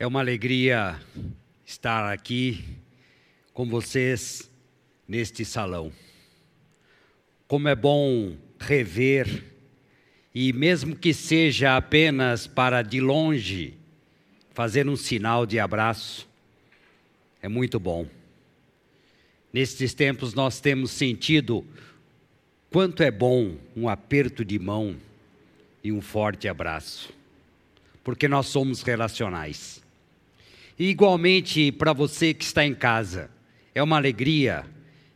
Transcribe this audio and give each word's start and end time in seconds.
É 0.00 0.06
uma 0.06 0.20
alegria 0.20 0.98
estar 1.62 2.10
aqui 2.10 2.64
com 3.52 3.68
vocês 3.68 4.50
neste 5.06 5.44
salão. 5.44 5.92
Como 7.46 7.68
é 7.68 7.76
bom 7.76 8.34
rever, 8.58 9.44
e 10.34 10.54
mesmo 10.54 10.96
que 10.96 11.12
seja 11.12 11.76
apenas 11.76 12.46
para 12.46 12.80
de 12.80 12.98
longe, 12.98 13.74
fazer 14.52 14.88
um 14.88 14.96
sinal 14.96 15.44
de 15.44 15.60
abraço, 15.60 16.26
é 17.42 17.46
muito 17.46 17.78
bom. 17.78 18.06
Nestes 19.52 19.92
tempos 19.92 20.32
nós 20.32 20.62
temos 20.62 20.92
sentido 20.92 21.62
quanto 22.70 23.02
é 23.02 23.10
bom 23.10 23.54
um 23.76 23.86
aperto 23.86 24.46
de 24.46 24.58
mão 24.58 24.96
e 25.84 25.92
um 25.92 26.00
forte 26.00 26.48
abraço, 26.48 27.12
porque 28.02 28.26
nós 28.26 28.46
somos 28.46 28.80
relacionais. 28.80 29.89
E 30.80 30.88
igualmente 30.88 31.70
para 31.70 31.92
você 31.92 32.32
que 32.32 32.42
está 32.42 32.64
em 32.64 32.74
casa, 32.74 33.30
é 33.74 33.82
uma 33.82 33.98
alegria 33.98 34.64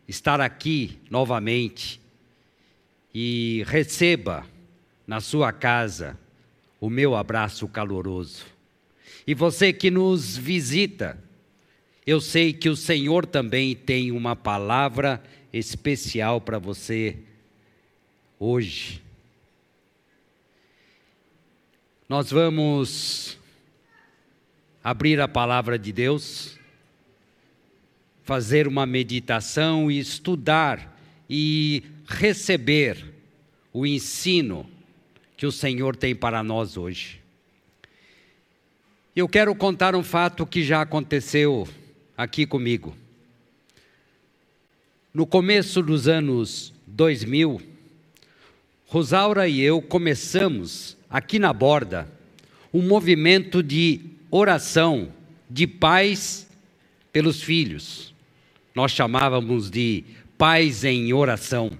estar 0.06 0.38
aqui 0.38 0.98
novamente 1.08 1.98
e 3.14 3.64
receba 3.66 4.46
na 5.06 5.22
sua 5.22 5.54
casa 5.54 6.20
o 6.78 6.90
meu 6.90 7.16
abraço 7.16 7.66
caloroso. 7.66 8.44
E 9.26 9.32
você 9.32 9.72
que 9.72 9.90
nos 9.90 10.36
visita, 10.36 11.18
eu 12.06 12.20
sei 12.20 12.52
que 12.52 12.68
o 12.68 12.76
Senhor 12.76 13.24
também 13.24 13.74
tem 13.74 14.12
uma 14.12 14.36
palavra 14.36 15.24
especial 15.50 16.42
para 16.42 16.58
você 16.58 17.16
hoje. 18.38 19.02
Nós 22.06 22.30
vamos 22.30 23.38
abrir 24.84 25.18
a 25.18 25.26
palavra 25.26 25.78
de 25.78 25.90
Deus, 25.90 26.58
fazer 28.22 28.68
uma 28.68 28.84
meditação 28.84 29.90
e 29.90 29.98
estudar 29.98 30.94
e 31.28 31.82
receber 32.06 33.02
o 33.72 33.86
ensino 33.86 34.68
que 35.38 35.46
o 35.46 35.52
Senhor 35.52 35.96
tem 35.96 36.14
para 36.14 36.42
nós 36.42 36.76
hoje. 36.76 37.18
Eu 39.16 39.26
quero 39.26 39.54
contar 39.54 39.96
um 39.96 40.02
fato 40.02 40.44
que 40.44 40.62
já 40.62 40.82
aconteceu 40.82 41.66
aqui 42.14 42.44
comigo. 42.44 42.94
No 45.14 45.26
começo 45.26 45.82
dos 45.82 46.08
anos 46.08 46.74
2000, 46.86 47.62
Rosaura 48.86 49.48
e 49.48 49.62
eu 49.62 49.80
começamos 49.80 50.94
aqui 51.08 51.38
na 51.38 51.54
borda 51.54 52.06
um 52.72 52.82
movimento 52.82 53.62
de 53.62 54.13
oração 54.36 55.10
de 55.48 55.64
pais 55.64 56.48
pelos 57.12 57.40
filhos. 57.40 58.12
Nós 58.74 58.90
chamávamos 58.90 59.70
de 59.70 60.02
pais 60.36 60.82
em 60.82 61.12
oração. 61.12 61.70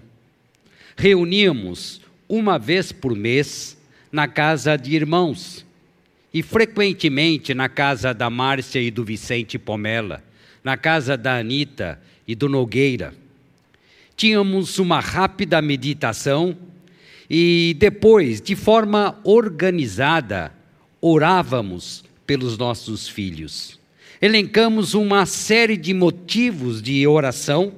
Reuníamos 0.96 2.00
uma 2.28 2.56
vez 2.56 2.92
por 2.92 3.16
mês 3.16 3.76
na 4.12 4.28
casa 4.28 4.76
de 4.76 4.94
irmãos 4.94 5.66
e 6.32 6.44
frequentemente 6.44 7.52
na 7.54 7.68
casa 7.68 8.14
da 8.14 8.30
Márcia 8.30 8.80
e 8.80 8.88
do 8.88 9.02
Vicente 9.02 9.58
Pomela, 9.58 10.22
na 10.62 10.76
casa 10.76 11.16
da 11.16 11.36
Anita 11.36 12.00
e 12.24 12.36
do 12.36 12.48
Nogueira. 12.48 13.12
Tínhamos 14.16 14.78
uma 14.78 15.00
rápida 15.00 15.60
meditação 15.60 16.56
e 17.28 17.74
depois, 17.80 18.40
de 18.40 18.54
forma 18.54 19.18
organizada, 19.24 20.52
orávamos 21.00 22.03
pelos 22.26 22.56
nossos 22.58 23.08
filhos. 23.08 23.78
Elencamos 24.20 24.94
uma 24.94 25.26
série 25.26 25.76
de 25.76 25.92
motivos 25.92 26.80
de 26.80 27.06
oração 27.06 27.74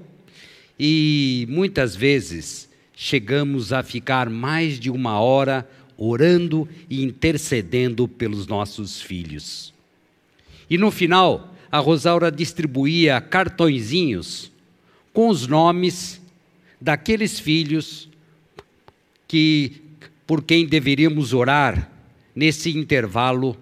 e 0.78 1.47
muitas 1.48 1.97
vezes 1.97 2.69
chegamos 2.94 3.72
a 3.72 3.82
ficar 3.82 4.31
mais 4.31 4.78
de 4.78 4.91
uma 4.91 5.19
hora 5.21 5.69
orando 5.97 6.69
e 6.88 7.03
intercedendo 7.03 8.06
pelos 8.06 8.47
nossos 8.47 9.00
filhos. 9.00 9.72
E 10.69 10.76
no 10.76 10.91
final, 10.91 11.54
a 11.71 11.78
Rosaura 11.78 12.31
distribuía 12.31 13.21
cartõezinhos 13.21 14.53
com 15.12 15.28
os 15.28 15.47
nomes 15.47 16.21
daqueles 16.81 17.41
filhos 17.41 18.09
que 19.26 19.81
por 20.26 20.42
quem 20.42 20.66
deveríamos 20.66 21.32
orar 21.32 21.91
nesse 22.34 22.76
intervalo 22.76 23.56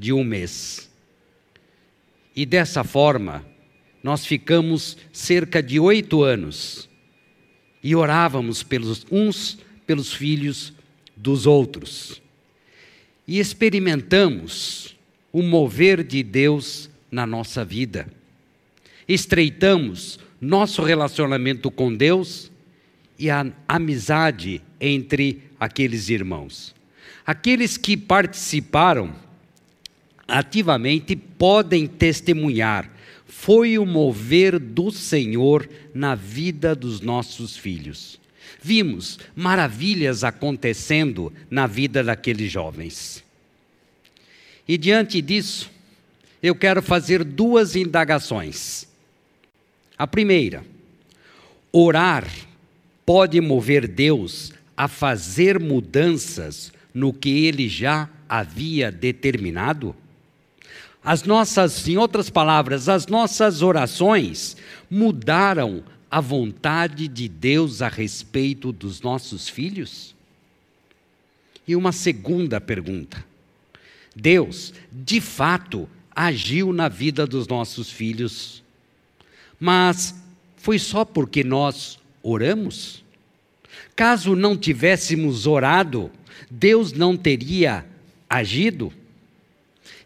de 0.00 0.14
um 0.14 0.24
mês. 0.24 0.90
E 2.34 2.46
dessa 2.46 2.82
forma, 2.82 3.44
nós 4.02 4.24
ficamos 4.24 4.96
cerca 5.12 5.62
de 5.62 5.78
oito 5.78 6.22
anos 6.22 6.88
e 7.84 7.94
orávamos 7.94 8.62
pelos 8.62 9.06
uns 9.10 9.58
pelos 9.86 10.12
filhos 10.12 10.72
dos 11.14 11.46
outros. 11.46 12.22
E 13.28 13.38
experimentamos 13.38 14.96
o 15.30 15.42
mover 15.42 16.02
de 16.02 16.22
Deus 16.22 16.88
na 17.10 17.26
nossa 17.26 17.62
vida. 17.62 18.08
Estreitamos 19.06 20.18
nosso 20.40 20.82
relacionamento 20.82 21.70
com 21.70 21.94
Deus 21.94 22.50
e 23.18 23.28
a 23.28 23.46
amizade 23.68 24.62
entre 24.80 25.42
aqueles 25.58 26.08
irmãos. 26.08 26.74
Aqueles 27.26 27.76
que 27.76 27.96
participaram 27.96 29.14
ativamente 30.30 31.16
podem 31.16 31.86
testemunhar. 31.86 32.90
Foi 33.26 33.78
o 33.78 33.84
mover 33.84 34.58
do 34.58 34.90
Senhor 34.90 35.68
na 35.92 36.14
vida 36.14 36.74
dos 36.74 37.00
nossos 37.00 37.56
filhos. 37.56 38.18
Vimos 38.62 39.18
maravilhas 39.34 40.22
acontecendo 40.22 41.32
na 41.50 41.66
vida 41.66 42.02
daqueles 42.02 42.50
jovens. 42.50 43.24
E 44.68 44.76
diante 44.76 45.20
disso, 45.20 45.70
eu 46.42 46.54
quero 46.54 46.82
fazer 46.82 47.24
duas 47.24 47.74
indagações. 47.74 48.86
A 49.98 50.06
primeira, 50.06 50.64
orar 51.72 52.26
pode 53.04 53.40
mover 53.40 53.88
Deus 53.88 54.52
a 54.76 54.88
fazer 54.88 55.58
mudanças 55.58 56.72
no 56.94 57.12
que 57.12 57.46
ele 57.46 57.68
já 57.68 58.08
havia 58.28 58.90
determinado? 58.90 59.94
As 61.02 61.22
nossas, 61.22 61.88
em 61.88 61.96
outras 61.96 62.28
palavras, 62.28 62.88
as 62.88 63.06
nossas 63.06 63.62
orações 63.62 64.56
mudaram 64.90 65.82
a 66.10 66.20
vontade 66.20 67.08
de 67.08 67.28
Deus 67.28 67.80
a 67.80 67.88
respeito 67.88 68.70
dos 68.72 69.00
nossos 69.00 69.48
filhos? 69.48 70.14
E 71.66 71.74
uma 71.74 71.92
segunda 71.92 72.60
pergunta: 72.60 73.24
Deus, 74.14 74.74
de 74.92 75.20
fato, 75.20 75.88
agiu 76.14 76.72
na 76.72 76.88
vida 76.88 77.26
dos 77.26 77.48
nossos 77.48 77.90
filhos, 77.90 78.62
mas 79.58 80.14
foi 80.56 80.78
só 80.78 81.04
porque 81.04 81.42
nós 81.42 81.98
oramos? 82.22 83.02
Caso 83.96 84.34
não 84.36 84.56
tivéssemos 84.56 85.46
orado, 85.46 86.10
Deus 86.50 86.92
não 86.92 87.16
teria 87.16 87.86
agido? 88.28 88.92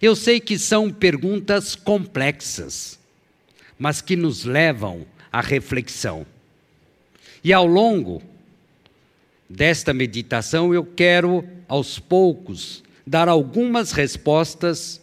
Eu 0.00 0.16
sei 0.16 0.41
que 0.41 0.59
são 0.59 0.91
perguntas 0.91 1.75
complexas, 1.75 2.99
mas 3.78 4.00
que 4.00 4.16
nos 4.16 4.44
levam 4.44 5.06
à 5.32 5.41
reflexão. 5.41 6.27
E 7.43 7.53
ao 7.53 7.66
longo 7.66 8.22
desta 9.49 9.93
meditação, 9.93 10.75
eu 10.75 10.84
quero, 10.84 11.44
aos 11.69 11.99
poucos, 11.99 12.82
dar 13.06 13.28
algumas 13.28 13.93
respostas, 13.93 15.00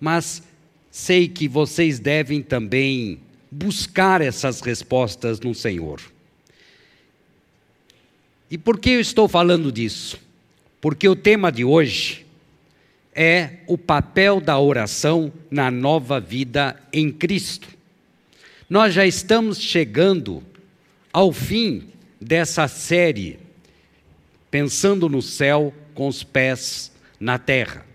mas 0.00 0.42
sei 0.90 1.28
que 1.28 1.46
vocês 1.48 1.98
devem 1.98 2.42
também 2.42 3.20
buscar 3.50 4.20
essas 4.20 4.60
respostas 4.60 5.40
no 5.40 5.54
Senhor. 5.54 6.00
E 8.50 8.58
por 8.58 8.78
que 8.78 8.90
eu 8.90 9.00
estou 9.00 9.28
falando 9.28 9.70
disso? 9.70 10.18
Porque 10.80 11.08
o 11.08 11.16
tema 11.16 11.50
de 11.50 11.64
hoje 11.64 12.23
é 13.14 13.58
o 13.66 13.78
papel 13.78 14.40
da 14.40 14.58
oração 14.58 15.32
na 15.50 15.70
nova 15.70 16.18
vida 16.18 16.76
em 16.92 17.10
Cristo. 17.12 17.68
Nós 18.68 18.92
já 18.92 19.06
estamos 19.06 19.60
chegando 19.60 20.42
ao 21.12 21.32
fim 21.32 21.88
dessa 22.20 22.66
série, 22.66 23.38
pensando 24.50 25.08
no 25.08 25.22
céu 25.22 25.72
com 25.94 26.08
os 26.08 26.24
pés 26.24 26.90
na 27.20 27.38
terra. 27.38 27.86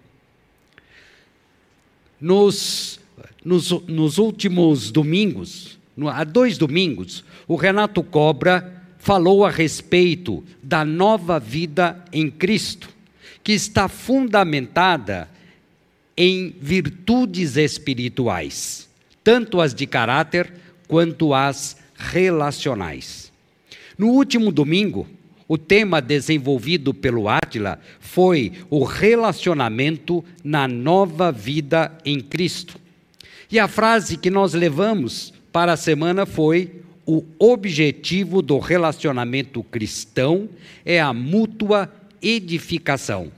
Nos, 2.22 3.00
nos, 3.44 3.72
nos 3.88 4.18
últimos 4.18 4.92
domingos, 4.92 5.78
no, 5.98 6.08
há 6.08 6.24
dois 6.24 6.58
domingos, 6.58 7.26
o 7.48 7.56
Renato 7.56 8.02
Cobra 8.04 8.84
falou 9.00 9.46
a 9.46 9.50
respeito 9.50 10.44
da 10.62 10.86
nova 10.86 11.40
vida 11.40 12.04
em 12.12 12.30
Cristo 12.30 12.99
que 13.44 13.54
está 13.54 13.88
fundamentada 13.88 15.30
em 16.16 16.54
virtudes 16.60 17.56
espirituais, 17.56 18.90
tanto 19.24 19.62
as 19.62 19.74
de 19.74 19.88
caráter 19.88 20.52
quanto 20.88 21.34
as 21.34 21.78
relacionais. 21.96 23.32
No 23.98 24.08
último 24.08 24.52
domingo, 24.52 25.08
o 25.48 25.58
tema 25.58 26.02
desenvolvido 26.02 26.94
pelo 26.94 27.28
Átila 27.28 27.80
foi 28.00 28.54
o 28.70 28.84
relacionamento 28.84 30.24
na 30.44 30.68
nova 30.68 31.32
vida 31.32 31.92
em 32.06 32.20
Cristo. 32.20 32.80
E 33.52 33.58
a 33.58 33.68
frase 33.68 34.16
que 34.16 34.30
nós 34.30 34.54
levamos 34.54 35.34
para 35.52 35.74
a 35.74 35.78
semana 35.78 36.26
foi: 36.26 36.72
o 37.06 37.26
objetivo 37.40 38.42
do 38.42 38.60
relacionamento 38.60 39.64
cristão 39.64 40.48
é 40.86 41.02
a 41.02 41.12
mútua 41.12 41.92
edificação. 42.22 43.32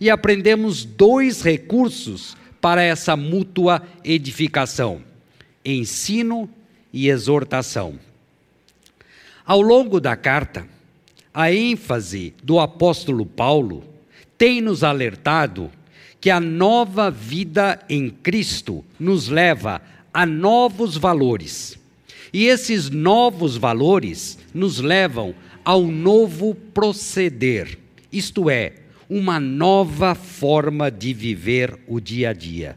E 0.00 0.08
aprendemos 0.10 0.84
dois 0.84 1.42
recursos 1.42 2.36
para 2.60 2.82
essa 2.82 3.16
mútua 3.16 3.82
edificação: 4.04 5.00
ensino 5.64 6.48
e 6.92 7.08
exortação. 7.08 7.98
Ao 9.44 9.60
longo 9.60 10.00
da 10.00 10.14
carta, 10.14 10.66
a 11.32 11.52
ênfase 11.52 12.34
do 12.42 12.58
apóstolo 12.58 13.24
Paulo 13.24 13.84
tem 14.36 14.60
nos 14.60 14.84
alertado 14.84 15.70
que 16.20 16.30
a 16.30 16.40
nova 16.40 17.10
vida 17.10 17.80
em 17.88 18.10
Cristo 18.10 18.84
nos 18.98 19.28
leva 19.28 19.80
a 20.12 20.26
novos 20.26 20.96
valores. 20.96 21.78
E 22.32 22.46
esses 22.46 22.90
novos 22.90 23.56
valores 23.56 24.38
nos 24.52 24.80
levam 24.80 25.34
ao 25.64 25.82
novo 25.82 26.54
proceder, 26.54 27.78
isto 28.12 28.48
é, 28.48 28.72
uma 29.08 29.40
nova 29.40 30.14
forma 30.14 30.90
de 30.90 31.12
viver 31.12 31.78
o 31.86 32.00
dia 32.00 32.30
a 32.30 32.32
dia. 32.32 32.76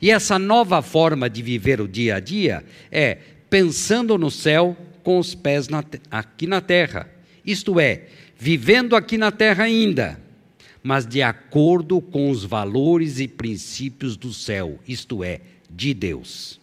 E 0.00 0.10
essa 0.10 0.38
nova 0.38 0.82
forma 0.82 1.28
de 1.28 1.42
viver 1.42 1.80
o 1.80 1.88
dia 1.88 2.16
a 2.16 2.20
dia 2.20 2.64
é 2.90 3.18
pensando 3.48 4.18
no 4.18 4.30
céu 4.30 4.76
com 5.02 5.18
os 5.18 5.34
pés 5.34 5.68
na, 5.68 5.84
aqui 6.10 6.46
na 6.46 6.60
terra. 6.60 7.08
Isto 7.44 7.78
é, 7.78 8.06
vivendo 8.38 8.96
aqui 8.96 9.16
na 9.16 9.30
terra 9.30 9.64
ainda, 9.64 10.20
mas 10.82 11.06
de 11.06 11.22
acordo 11.22 12.00
com 12.00 12.30
os 12.30 12.44
valores 12.44 13.20
e 13.20 13.28
princípios 13.28 14.16
do 14.16 14.32
céu, 14.32 14.78
isto 14.86 15.22
é, 15.22 15.40
de 15.70 15.94
Deus. 15.94 16.60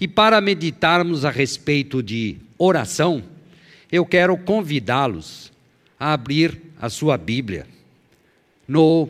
E 0.00 0.08
para 0.08 0.40
meditarmos 0.40 1.24
a 1.24 1.30
respeito 1.30 2.02
de 2.02 2.36
oração, 2.58 3.22
eu 3.90 4.04
quero 4.04 4.36
convidá-los 4.36 5.52
a 5.98 6.12
abrir 6.12 6.60
a 6.84 6.90
sua 6.90 7.16
Bíblia 7.16 7.66
no 8.68 9.08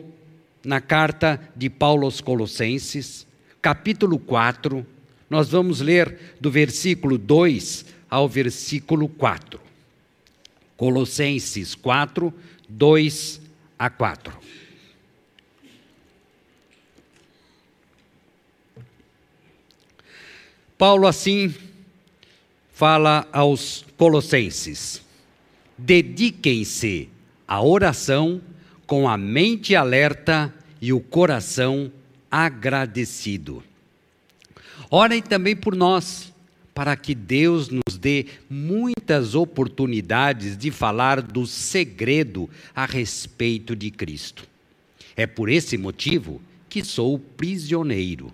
na 0.63 0.79
carta 0.79 1.51
de 1.53 1.69
Paulo 1.69 2.05
aos 2.05 2.21
Colossenses, 2.21 3.27
capítulo 3.61 4.17
4, 4.17 4.87
nós 5.29 5.49
vamos 5.49 5.81
ler 5.81 6.37
do 6.39 6.49
versículo 6.49 7.17
2 7.17 7.85
ao 8.09 8.29
versículo 8.29 9.09
4. 9.09 9.59
Colossenses 10.77 11.75
4, 11.75 12.33
2 12.69 13.41
a 13.77 13.89
4. 13.89 14.33
Paulo 20.77 21.07
assim 21.07 21.53
fala 22.71 23.27
aos 23.33 23.85
colossenses: 23.97 25.01
dediquem-se 25.77 27.09
à 27.47 27.61
oração 27.61 28.41
com 28.85 29.07
a 29.07 29.17
mente 29.17 29.75
alerta 29.75 30.53
e 30.81 30.93
o 30.93 30.99
coração 30.99 31.91
agradecido. 32.29 33.63
Orem 34.89 35.21
também 35.21 35.55
por 35.55 35.75
nós, 35.75 36.33
para 36.73 36.95
que 36.95 37.15
Deus 37.15 37.69
nos 37.69 37.97
dê 37.97 38.25
muitas 38.49 39.33
oportunidades 39.33 40.57
de 40.57 40.69
falar 40.71 41.21
do 41.21 41.47
segredo 41.47 42.49
a 42.75 42.85
respeito 42.85 43.75
de 43.75 43.89
Cristo. 43.89 44.47
É 45.15 45.25
por 45.25 45.49
esse 45.49 45.77
motivo 45.77 46.41
que 46.69 46.83
sou 46.83 47.17
prisioneiro. 47.17 48.33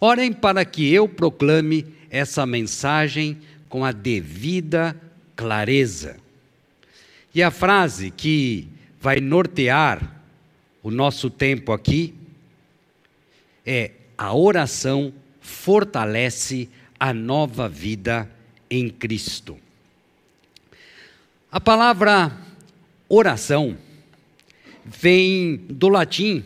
Orem 0.00 0.32
para 0.32 0.64
que 0.64 0.92
eu 0.92 1.08
proclame 1.08 1.84
essa 2.08 2.46
mensagem 2.46 3.38
com 3.68 3.84
a 3.84 3.90
devida 3.90 4.96
clareza. 5.34 6.16
E 7.34 7.42
a 7.42 7.50
frase 7.50 8.10
que 8.10 8.68
vai 9.00 9.20
nortear 9.20 10.20
o 10.82 10.90
nosso 10.90 11.28
tempo 11.28 11.72
aqui 11.72 12.14
é: 13.64 13.92
a 14.16 14.34
oração 14.34 15.12
fortalece 15.40 16.68
a 16.98 17.12
nova 17.12 17.68
vida 17.68 18.30
em 18.70 18.88
Cristo. 18.88 19.58
A 21.50 21.60
palavra 21.60 22.36
oração 23.08 23.76
vem 24.84 25.56
do 25.68 25.88
latim 25.88 26.44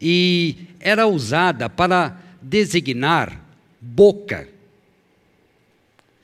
e 0.00 0.56
era 0.78 1.06
usada 1.06 1.68
para 1.68 2.18
designar 2.40 3.40
boca. 3.80 4.48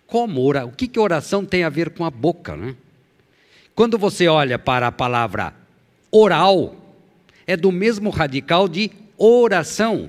Como 0.06 0.42
ora? 0.46 0.64
O 0.64 0.72
que, 0.72 0.88
que 0.88 0.98
oração 0.98 1.44
tem 1.44 1.62
a 1.64 1.68
ver 1.68 1.90
com 1.90 2.04
a 2.04 2.10
boca, 2.10 2.56
né? 2.56 2.74
Quando 3.76 3.98
você 3.98 4.26
olha 4.26 4.58
para 4.58 4.86
a 4.86 4.92
palavra 4.92 5.54
oral, 6.10 6.74
é 7.46 7.54
do 7.58 7.70
mesmo 7.70 8.08
radical 8.08 8.66
de 8.66 8.90
oração. 9.18 10.08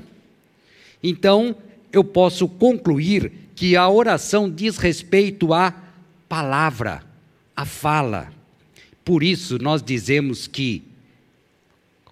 Então, 1.04 1.54
eu 1.92 2.02
posso 2.02 2.48
concluir 2.48 3.30
que 3.54 3.76
a 3.76 3.90
oração 3.90 4.50
diz 4.50 4.78
respeito 4.78 5.54
à 5.54 5.74
palavra, 6.30 7.04
à 7.54 7.66
fala. 7.66 8.32
Por 9.04 9.22
isso, 9.22 9.58
nós 9.62 9.84
dizemos 9.84 10.48
que 10.48 10.82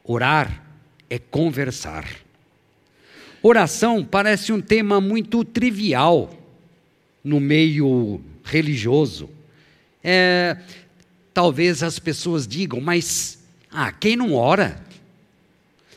orar 0.04 0.62
é 1.10 1.18
conversar. 1.18 2.06
Oração 3.42 4.04
parece 4.04 4.52
um 4.52 4.60
tema 4.60 5.00
muito 5.00 5.46
trivial 5.46 6.38
no 7.24 7.40
meio 7.40 8.20
religioso. 8.44 9.30
É, 10.04 10.58
talvez 11.36 11.84
as 11.84 12.00
pessoas 12.00 12.48
digam, 12.48 12.80
mas 12.80 13.44
ah, 13.70 13.92
quem 13.92 14.16
não 14.16 14.34
ora? 14.34 14.82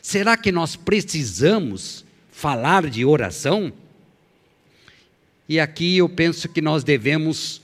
Será 0.01 0.35
que 0.35 0.51
nós 0.51 0.75
precisamos 0.75 2.03
falar 2.29 2.89
de 2.89 3.05
oração? 3.05 3.71
E 5.47 5.57
aqui 5.57 5.97
eu 5.97 6.09
penso 6.09 6.49
que 6.49 6.61
nós 6.61 6.83
devemos 6.83 7.61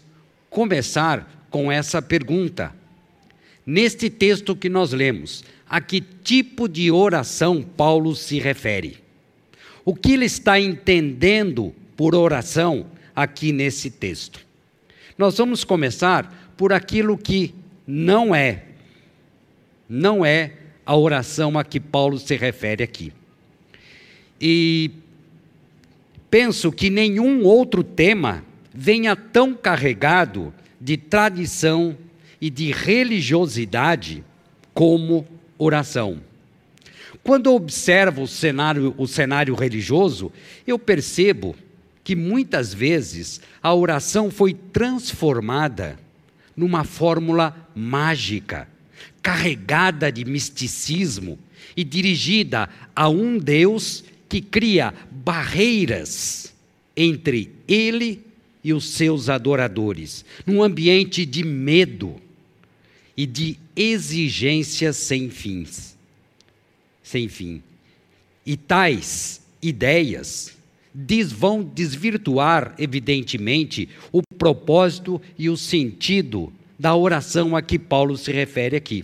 começar 0.49 1.47
com 1.49 1.69
essa 1.69 2.01
pergunta. 2.01 2.73
Neste 3.65 4.09
texto 4.09 4.55
que 4.55 4.69
nós 4.69 4.93
lemos, 4.93 5.43
a 5.69 5.81
que 5.81 5.99
tipo 5.99 6.69
de 6.69 6.89
oração 6.89 7.61
Paulo 7.61 8.15
se 8.15 8.39
refere? 8.39 8.99
O 9.83 9.93
que 9.93 10.13
ele 10.13 10.25
está 10.25 10.57
entendendo 10.57 11.75
por 11.97 12.15
oração 12.15 12.85
aqui 13.13 13.51
nesse 13.51 13.91
texto? 13.91 14.39
Nós 15.17 15.37
vamos 15.37 15.65
começar 15.65 16.53
por 16.55 16.71
aquilo 16.71 17.17
que 17.17 17.53
não 17.87 18.33
é, 18.33 18.63
não 19.87 20.25
é 20.25 20.53
a 20.85 20.95
oração 20.95 21.57
a 21.57 21.63
que 21.63 21.79
Paulo 21.79 22.17
se 22.17 22.35
refere 22.35 22.83
aqui. 22.83 23.11
E 24.39 24.91
penso 26.29 26.71
que 26.71 26.89
nenhum 26.89 27.43
outro 27.43 27.83
tema 27.83 28.43
venha 28.73 29.15
tão 29.15 29.53
carregado 29.53 30.53
de 30.79 30.97
tradição 30.97 31.97
e 32.41 32.49
de 32.49 32.71
religiosidade 32.71 34.23
como 34.73 35.25
oração. 35.57 36.19
Quando 37.23 37.53
observo 37.53 38.23
o 38.23 38.27
cenário, 38.27 38.93
o 38.97 39.07
cenário 39.07 39.55
religioso, 39.55 40.31
eu 40.67 40.77
percebo 40.77 41.55
que 42.03 42.15
muitas 42.15 42.71
vezes 42.71 43.41
a 43.63 43.73
oração 43.73 44.29
foi 44.29 44.53
transformada 44.53 45.97
numa 46.55 46.83
fórmula 46.83 47.69
mágica, 47.75 48.67
carregada 49.21 50.11
de 50.11 50.23
misticismo 50.23 51.37
e 51.75 51.83
dirigida 51.83 52.69
a 52.95 53.09
um 53.09 53.37
Deus 53.37 54.03
que 54.29 54.41
cria 54.41 54.93
barreiras 55.11 56.53
entre 56.95 57.51
ele 57.67 58.21
e 58.63 58.73
os 58.73 58.89
seus 58.89 59.29
adoradores, 59.29 60.25
num 60.45 60.63
ambiente 60.63 61.25
de 61.25 61.43
medo 61.43 62.15
e 63.15 63.25
de 63.25 63.59
exigências 63.75 64.95
sem 64.97 65.29
fins. 65.29 65.95
Sem 67.03 67.27
fim. 67.27 67.61
E 68.45 68.57
tais 68.57 69.41
ideias 69.61 70.54
diz, 70.95 71.31
vão 71.31 71.61
desvirtuar, 71.61 72.73
evidentemente, 72.79 73.89
o 74.13 74.21
propósito 74.21 75.21
e 75.37 75.49
o 75.49 75.57
sentido 75.57 76.53
da 76.79 76.95
oração 76.95 77.55
a 77.55 77.61
que 77.61 77.77
Paulo 77.77 78.17
se 78.17 78.31
refere 78.31 78.77
aqui. 78.77 79.03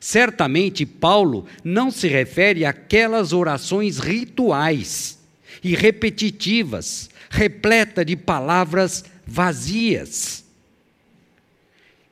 Certamente 0.00 0.84
Paulo 0.84 1.46
não 1.62 1.88
se 1.88 2.08
refere 2.08 2.64
àquelas 2.64 3.32
orações 3.32 3.98
rituais 3.98 5.20
e 5.62 5.76
repetitivas, 5.76 7.08
repleta 7.30 8.04
de 8.04 8.16
palavras 8.16 9.04
vazias. 9.24 10.44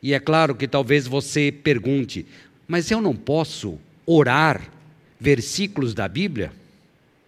E 0.00 0.14
é 0.14 0.20
claro 0.20 0.54
que 0.54 0.68
talvez 0.68 1.08
você 1.08 1.50
pergunte, 1.50 2.24
mas 2.68 2.90
eu 2.92 3.02
não 3.02 3.16
posso 3.16 3.78
orar 4.06 4.70
versículos 5.18 5.92
da 5.92 6.06
Bíblia? 6.06 6.52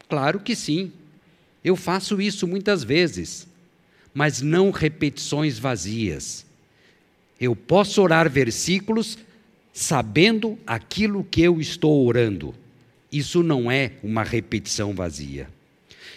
Claro 0.09 0.39
que 0.39 0.55
sim. 0.55 0.93
Eu 1.65 1.77
faço 1.77 2.21
isso 2.21 2.47
muitas 2.47 2.83
vezes, 2.83 3.47
mas 4.13 4.41
não 4.41 4.71
repetições 4.71 5.59
vazias. 5.59 6.45
Eu 7.41 7.55
posso 7.57 8.03
orar 8.03 8.29
versículos 8.29 9.19
sabendo 9.73 10.59
aquilo 10.67 11.25
que 11.25 11.43
eu 11.43 11.61
estou 11.61 12.07
orando. 12.07 12.55
Isso 13.11 13.43
não 13.43 13.71
é 13.71 13.93
uma 14.03 14.23
repetição 14.23 14.95
vazia. 14.95 15.49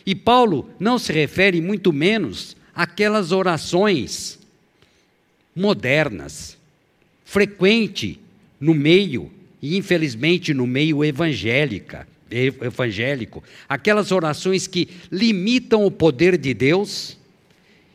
E 0.05 0.13
Paulo 0.13 0.69
não 0.79 0.99
se 0.99 1.11
refere 1.11 1.59
muito 1.61 1.91
menos 1.91 2.55
àquelas 2.75 3.31
orações 3.31 4.37
modernas, 5.55 6.57
frequente 7.23 8.19
no 8.59 8.73
meio 8.73 9.31
e 9.61 9.77
infelizmente 9.77 10.53
no 10.53 10.67
meio 10.67 11.03
evangélica, 11.03 12.07
evangélico, 12.29 13.43
aquelas 13.67 14.11
orações 14.11 14.67
que 14.67 14.89
limitam 15.11 15.85
o 15.85 15.91
poder 15.91 16.37
de 16.37 16.53
Deus 16.53 17.17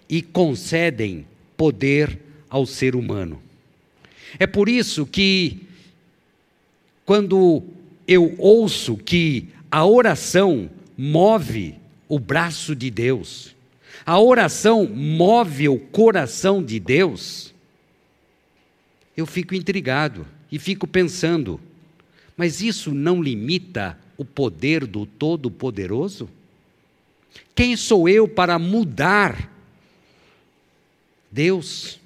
e 0.09 0.23
concedem 0.23 1.27
poder 1.57 2.19
ao 2.49 2.67
ser 2.67 2.97
humano. 2.97 3.41
É 4.39 4.47
por 4.47 4.69
isso 4.69 5.07
que, 5.07 5.67
quando 7.05 7.63
eu 8.07 8.35
ouço 8.39 8.97
que 8.97 9.49
a 9.71 9.85
oração 9.85 10.71
move 10.97 11.75
o 12.09 12.19
braço 12.19 12.75
de 12.75 12.91
Deus, 12.91 13.55
a 14.05 14.19
oração 14.19 14.87
move 14.87 15.69
o 15.69 15.79
coração 15.79 16.63
de 16.63 16.81
Deus, 16.81 17.55
eu 19.17 19.27
fico 19.27 19.55
intrigado 19.55 20.27
e 20.51 20.59
fico 20.59 20.87
pensando, 20.87 21.61
mas 22.37 22.61
isso 22.61 22.93
não 22.93 23.23
limita 23.23 23.99
o 24.21 24.25
poder 24.25 24.85
do 24.85 25.07
Todo-Poderoso? 25.07 26.29
Quem 27.55 27.75
sou 27.75 28.07
eu 28.07 28.29
para 28.29 28.59
mudar 28.59 29.51
Deus? 31.31 31.99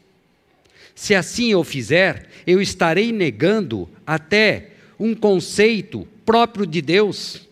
Se 0.95 1.13
assim 1.13 1.51
eu 1.51 1.65
fizer, 1.65 2.29
eu 2.47 2.63
estarei 2.63 3.11
negando 3.11 3.89
até 4.07 4.71
um 4.97 5.13
conceito 5.13 6.07
próprio 6.25 6.65
de 6.65 6.81
Deus, 6.81 7.49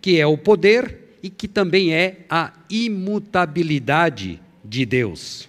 que 0.00 0.20
é 0.20 0.24
o 0.24 0.38
poder 0.38 0.96
e 1.20 1.28
que 1.28 1.48
também 1.48 1.92
é 1.92 2.18
a 2.30 2.52
imutabilidade 2.70 4.40
de 4.64 4.86
Deus. 4.86 5.48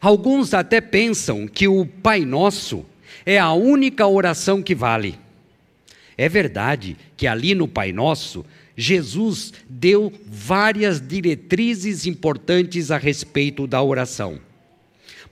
Alguns 0.00 0.54
até 0.54 0.80
pensam 0.80 1.46
que 1.46 1.68
o 1.68 1.86
Pai 1.86 2.24
Nosso 2.24 2.84
é 3.24 3.38
a 3.38 3.52
única 3.52 4.08
oração 4.08 4.60
que 4.60 4.74
vale. 4.74 5.29
É 6.20 6.28
verdade 6.28 6.98
que 7.16 7.26
ali 7.26 7.54
no 7.54 7.66
Pai 7.66 7.92
Nosso, 7.92 8.44
Jesus 8.76 9.54
deu 9.66 10.12
várias 10.26 11.00
diretrizes 11.00 12.04
importantes 12.04 12.90
a 12.90 12.98
respeito 12.98 13.66
da 13.66 13.82
oração. 13.82 14.38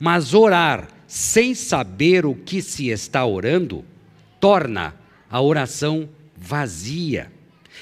Mas 0.00 0.32
orar 0.32 0.88
sem 1.06 1.54
saber 1.54 2.24
o 2.24 2.34
que 2.34 2.62
se 2.62 2.88
está 2.88 3.26
orando 3.26 3.84
torna 4.40 4.94
a 5.30 5.42
oração 5.42 6.08
vazia. 6.34 7.30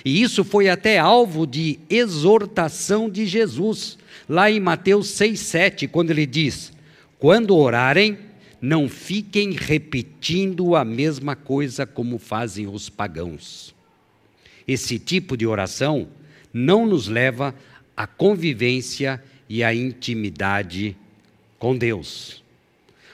E 0.05 0.21
isso 0.21 0.43
foi 0.43 0.69
até 0.69 0.99
alvo 0.99 1.47
de 1.47 1.79
exortação 1.89 3.09
de 3.09 3.25
Jesus, 3.25 3.99
lá 4.29 4.51
em 4.51 4.59
Mateus 4.59 5.07
6,7, 5.11 5.89
quando 5.89 6.11
ele 6.11 6.27
diz: 6.27 6.73
Quando 7.21 7.57
orarem, 7.57 8.19
não 8.61 8.89
fiquem 8.89 9.53
repetindo 9.53 10.75
a 10.75 10.85
mesma 10.85 11.37
coisa 11.37 11.87
como 11.87 12.19
fazem 12.19 12.67
os 12.67 12.89
pagãos. 12.89 13.75
Esse 14.67 14.99
tipo 14.99 15.37
de 15.37 15.47
oração 15.47 16.09
não 16.53 16.87
nos 16.87 17.07
leva 17.07 17.55
à 17.97 18.07
convivência 18.07 19.23
e 19.49 19.63
à 19.63 19.75
intimidade 19.75 20.97
com 21.59 21.77
Deus. 21.77 22.43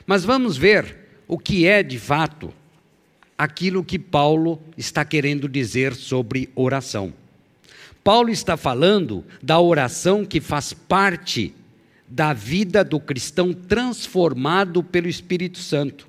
Mas 0.07 0.25
vamos 0.25 0.57
ver 0.57 0.97
o 1.29 1.39
que 1.39 1.67
é 1.67 1.83
de 1.83 1.99
fato 1.99 2.53
aquilo 3.37 3.85
que 3.85 3.99
Paulo 3.99 4.61
está 4.77 5.05
querendo 5.05 5.49
dizer 5.49 5.95
sobre 5.95 6.49
oração. 6.55 7.13
Paulo 8.05 8.31
está 8.31 8.57
falando 8.57 9.25
da 9.43 9.61
oração 9.61 10.25
que 10.25 10.41
faz 10.41 10.73
parte 10.73 11.55
da 12.12 12.35
vida 12.35 12.85
do 12.85 13.00
cristão 13.00 13.54
transformado 13.54 14.85
pelo 14.85 15.09
Espírito 15.09 15.57
Santo. 15.57 16.07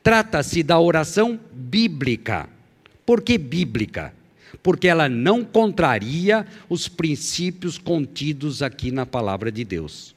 Trata-se 0.00 0.62
da 0.62 0.78
oração 0.78 1.40
bíblica. 1.52 2.48
Por 3.04 3.20
que 3.20 3.36
bíblica? 3.36 4.14
Porque 4.62 4.86
ela 4.86 5.08
não 5.08 5.42
contraria 5.42 6.46
os 6.68 6.86
princípios 6.86 7.76
contidos 7.76 8.62
aqui 8.62 8.92
na 8.92 9.04
palavra 9.04 9.50
de 9.50 9.64
Deus. 9.64 10.14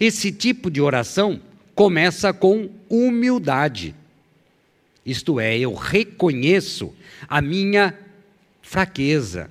Esse 0.00 0.32
tipo 0.32 0.70
de 0.70 0.80
oração 0.80 1.38
começa 1.74 2.32
com 2.32 2.70
humildade. 2.88 3.94
Isto 5.04 5.40
é, 5.40 5.58
eu 5.58 5.74
reconheço 5.74 6.94
a 7.28 7.42
minha 7.42 7.94
fraqueza, 8.62 9.50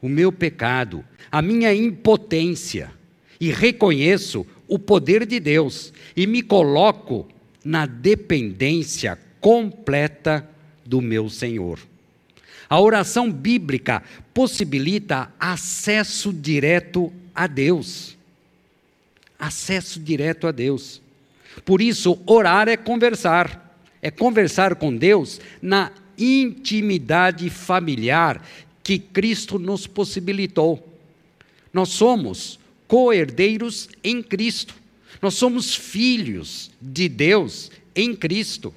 o 0.00 0.08
meu 0.08 0.30
pecado, 0.30 1.04
a 1.30 1.42
minha 1.42 1.74
impotência 1.74 3.01
e 3.42 3.50
reconheço 3.50 4.46
o 4.68 4.78
poder 4.78 5.26
de 5.26 5.40
Deus 5.40 5.92
e 6.16 6.26
me 6.26 6.40
coloco 6.40 7.26
na 7.64 7.86
dependência 7.86 9.18
completa 9.40 10.48
do 10.86 11.00
meu 11.00 11.28
Senhor. 11.28 11.80
A 12.70 12.80
oração 12.80 13.30
bíblica 13.30 14.02
possibilita 14.32 15.30
acesso 15.38 16.32
direto 16.32 17.12
a 17.34 17.46
Deus 17.46 18.16
acesso 19.42 19.98
direto 19.98 20.46
a 20.46 20.52
Deus. 20.52 21.02
Por 21.64 21.82
isso, 21.82 22.16
orar 22.26 22.68
é 22.68 22.76
conversar, 22.76 23.76
é 24.00 24.08
conversar 24.08 24.76
com 24.76 24.96
Deus 24.96 25.40
na 25.60 25.90
intimidade 26.16 27.50
familiar 27.50 28.40
que 28.84 29.00
Cristo 29.00 29.58
nos 29.58 29.84
possibilitou. 29.84 30.96
Nós 31.72 31.88
somos 31.88 32.60
co-herdeiros 32.92 33.88
em 34.04 34.22
Cristo, 34.22 34.74
nós 35.22 35.32
somos 35.32 35.74
filhos 35.74 36.70
de 36.78 37.08
Deus 37.08 37.70
em 37.96 38.14
Cristo. 38.14 38.74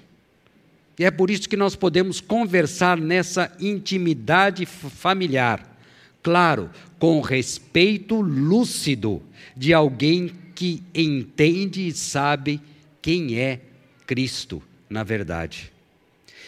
E 0.98 1.04
é 1.04 1.12
por 1.12 1.30
isso 1.30 1.50
que 1.50 1.58
nós 1.58 1.76
podemos 1.76 2.22
conversar 2.22 2.98
nessa 2.98 3.52
intimidade 3.60 4.66
familiar. 4.66 5.78
Claro, 6.24 6.70
com 6.98 7.20
respeito 7.20 8.22
lúcido 8.22 9.22
de 9.54 9.74
alguém 9.74 10.32
que 10.56 10.82
entende 10.96 11.86
e 11.86 11.92
sabe 11.92 12.62
quem 13.02 13.38
é 13.38 13.60
Cristo, 14.08 14.64
na 14.90 15.04
verdade. 15.04 15.74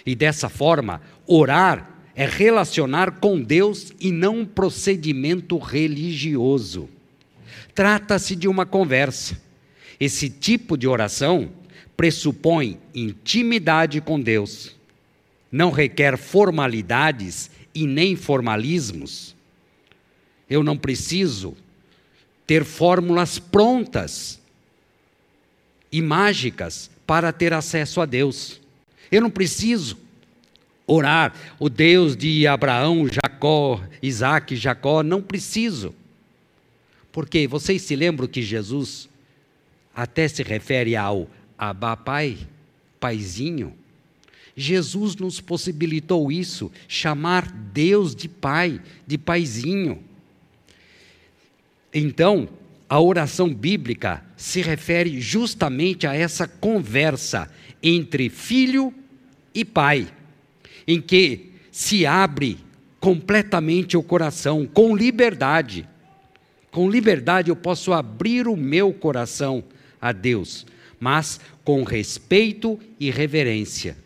E 0.06 0.16
dessa 0.16 0.48
forma, 0.48 1.02
orar 1.26 2.00
é 2.16 2.26
relacionar 2.26 3.20
com 3.20 3.42
Deus 3.42 3.92
e 4.00 4.10
não 4.10 4.40
um 4.40 4.46
procedimento 4.46 5.58
religioso. 5.58 6.88
Trata-se 7.78 8.36
de 8.36 8.48
uma 8.48 8.66
conversa. 8.66 9.40
Esse 10.00 10.32
tipo 10.32 10.76
de 10.76 10.88
oração 10.88 11.52
pressupõe 11.96 12.80
intimidade 12.92 14.02
com 14.02 14.20
Deus. 14.20 14.76
Não 15.52 15.70
requer 15.70 16.18
formalidades 16.18 17.52
e 17.76 17.86
nem 17.86 18.16
formalismos. 18.16 19.36
Eu 20.50 20.64
não 20.64 20.76
preciso 20.76 21.56
ter 22.48 22.66
fórmulas 22.66 23.38
prontas 23.38 24.42
e 25.92 26.02
mágicas 26.02 26.90
para 27.06 27.32
ter 27.32 27.54
acesso 27.54 28.02
a 28.02 28.08
Deus. 28.08 28.60
Eu 29.12 29.22
não 29.22 29.30
preciso 29.30 30.00
orar 30.88 31.32
o 31.60 31.70
Deus 31.70 32.18
de 32.18 32.48
Abraão, 32.48 33.08
Jacó, 33.08 33.80
Isaac, 34.02 34.56
Jacó, 34.56 35.04
não 35.04 35.22
preciso. 35.22 35.94
Porque 37.12 37.48
vocês 37.48 37.82
se 37.82 37.96
lembram 37.96 38.28
que 38.28 38.42
Jesus 38.42 39.10
até 39.96 40.28
se 40.28 40.44
refere 40.44 40.96
ao 40.96 41.30
Abba 41.58 41.96
Pai, 41.98 42.38
Paizinho? 43.00 43.74
Jesus 44.56 45.16
nos 45.16 45.40
possibilitou 45.40 46.32
isso, 46.32 46.72
chamar 46.88 47.52
Deus 47.52 48.16
de 48.16 48.28
Pai, 48.28 48.82
de 49.06 49.18
Paizinho. 49.18 50.04
Então, 51.94 52.50
a 52.90 53.00
oração 53.00 53.54
bíblica 53.54 54.24
se 54.36 54.62
refere 54.62 55.20
justamente 55.20 56.08
a 56.08 56.16
essa 56.16 56.48
conversa 56.48 57.52
entre 57.84 58.30
filho 58.30 58.94
e 59.54 59.66
pai, 59.66 60.08
em 60.88 61.02
que 61.02 61.52
se 61.72 62.06
abre 62.06 62.58
completamente 63.00 63.98
o 63.98 64.04
coração, 64.04 64.66
com 64.66 64.96
liberdade. 64.96 65.88
Com 66.72 66.90
liberdade 66.90 67.50
eu 67.50 67.56
posso 67.56 67.94
abrir 67.94 68.48
o 68.48 68.56
meu 68.56 68.94
coração 68.94 69.64
a 70.00 70.12
Deus, 70.12 70.66
mas 71.00 71.40
com 71.64 71.84
respeito 71.84 72.80
e 73.00 73.10
reverência, 73.10 73.98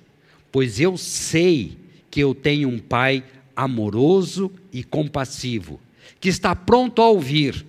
pois 0.51 0.80
eu 0.80 0.98
sei 0.98 1.77
que 2.10 2.20
eu 2.20 2.34
tenho 2.36 2.70
um 2.70 2.80
Pai 2.80 3.24
amoroso 3.56 4.51
e 4.72 4.84
compassivo, 4.84 5.80
que 6.20 6.30
está 6.30 6.56
pronto 6.56 7.01
a 7.01 7.10
ouvir, 7.10 7.65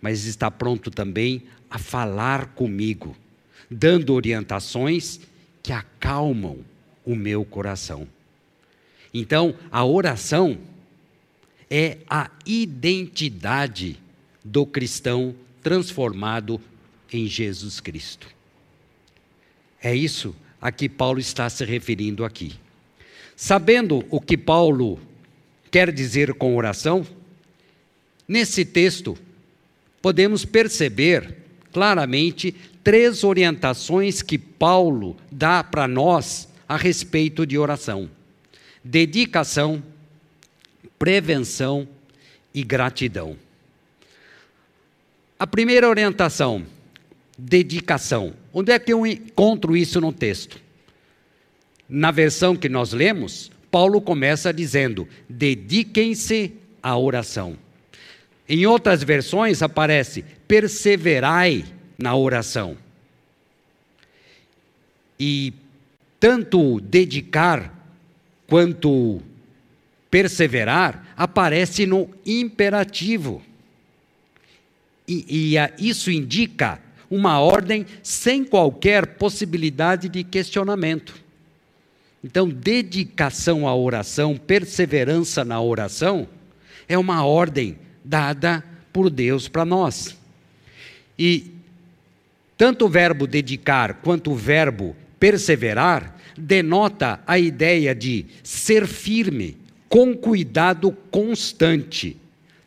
mas 0.00 0.24
está 0.24 0.50
pronto 0.50 0.90
também 0.90 1.42
a 1.70 1.78
falar 1.78 2.46
comigo, 2.54 3.16
dando 3.70 4.12
orientações 4.12 5.20
que 5.62 5.72
acalmam 5.72 6.58
o 7.04 7.14
meu 7.14 7.44
coração. 7.44 8.06
Então, 9.14 9.54
a 9.70 9.84
oração 9.84 10.58
é 11.70 11.98
a 12.08 12.30
identidade 12.46 13.98
do 14.44 14.66
cristão 14.66 15.34
transformado 15.62 16.60
em 17.12 17.26
Jesus 17.26 17.80
Cristo. 17.80 18.26
É 19.82 19.94
isso 19.94 20.34
a 20.60 20.70
que 20.70 20.88
Paulo 20.88 21.18
está 21.18 21.48
se 21.50 21.64
referindo 21.64 22.24
aqui. 22.24 22.54
Sabendo 23.36 24.04
o 24.10 24.20
que 24.20 24.36
Paulo 24.36 25.00
quer 25.70 25.92
dizer 25.92 26.34
com 26.34 26.56
oração, 26.56 27.06
nesse 28.28 28.64
texto 28.64 29.16
podemos 30.00 30.44
perceber 30.44 31.36
claramente 31.72 32.54
três 32.84 33.24
orientações 33.24 34.22
que 34.22 34.36
Paulo 34.36 35.16
dá 35.30 35.64
para 35.64 35.88
nós 35.88 36.48
a 36.68 36.76
respeito 36.76 37.46
de 37.46 37.56
oração: 37.58 38.10
dedicação, 38.84 39.82
prevenção 40.98 41.88
e 42.54 42.62
gratidão. 42.62 43.36
A 45.42 45.46
primeira 45.48 45.88
orientação, 45.88 46.64
dedicação. 47.36 48.32
Onde 48.54 48.70
é 48.70 48.78
que 48.78 48.92
eu 48.92 49.04
encontro 49.04 49.76
isso 49.76 50.00
no 50.00 50.12
texto? 50.12 50.56
Na 51.88 52.12
versão 52.12 52.54
que 52.54 52.68
nós 52.68 52.92
lemos, 52.92 53.50
Paulo 53.68 54.00
começa 54.00 54.52
dizendo: 54.52 55.08
dediquem-se 55.28 56.52
à 56.80 56.96
oração. 56.96 57.58
Em 58.48 58.66
outras 58.66 59.02
versões 59.02 59.62
aparece: 59.62 60.24
perseverai 60.46 61.64
na 61.98 62.14
oração. 62.14 62.76
E 65.18 65.52
tanto 66.20 66.78
dedicar 66.78 67.74
quanto 68.46 69.20
perseverar 70.08 71.12
aparece 71.16 71.84
no 71.84 72.08
imperativo. 72.24 73.42
E, 75.06 75.54
e 75.56 75.88
isso 75.88 76.10
indica 76.10 76.80
uma 77.10 77.40
ordem 77.40 77.84
sem 78.02 78.44
qualquer 78.44 79.06
possibilidade 79.16 80.08
de 80.08 80.24
questionamento. 80.24 81.14
Então, 82.24 82.48
dedicação 82.48 83.66
à 83.66 83.74
oração, 83.74 84.36
perseverança 84.36 85.44
na 85.44 85.60
oração, 85.60 86.28
é 86.88 86.96
uma 86.96 87.24
ordem 87.24 87.76
dada 88.04 88.64
por 88.92 89.10
Deus 89.10 89.48
para 89.48 89.64
nós. 89.64 90.16
E 91.18 91.50
tanto 92.56 92.86
o 92.86 92.88
verbo 92.88 93.26
dedicar 93.26 93.94
quanto 93.94 94.30
o 94.30 94.36
verbo 94.36 94.96
perseverar 95.18 96.16
denota 96.36 97.20
a 97.26 97.38
ideia 97.38 97.94
de 97.94 98.26
ser 98.42 98.86
firme, 98.86 99.56
com 99.88 100.16
cuidado 100.16 100.92
constante. 101.10 102.16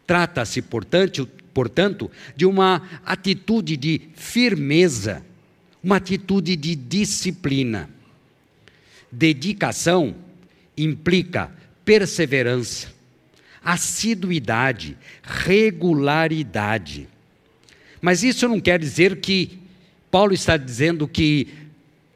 Trata-se, 0.06 0.62
portanto, 0.62 1.28
portanto, 1.56 2.12
de 2.36 2.46
uma 2.46 2.82
atitude 3.06 3.78
de 3.78 4.02
firmeza, 4.14 5.26
uma 5.82 5.96
atitude 5.96 6.54
de 6.58 6.76
disciplina. 6.76 7.90
Dedicação 9.10 10.14
implica 10.78 11.50
perseverança, 11.86 12.90
assiduidade, 13.64 14.98
regularidade. 15.24 17.08
Mas 18.02 18.22
isso 18.22 18.50
não 18.50 18.60
quer 18.60 18.78
dizer 18.78 19.22
que 19.22 19.58
Paulo 20.12 20.34
está 20.34 20.58
dizendo 20.58 21.08
que 21.08 21.48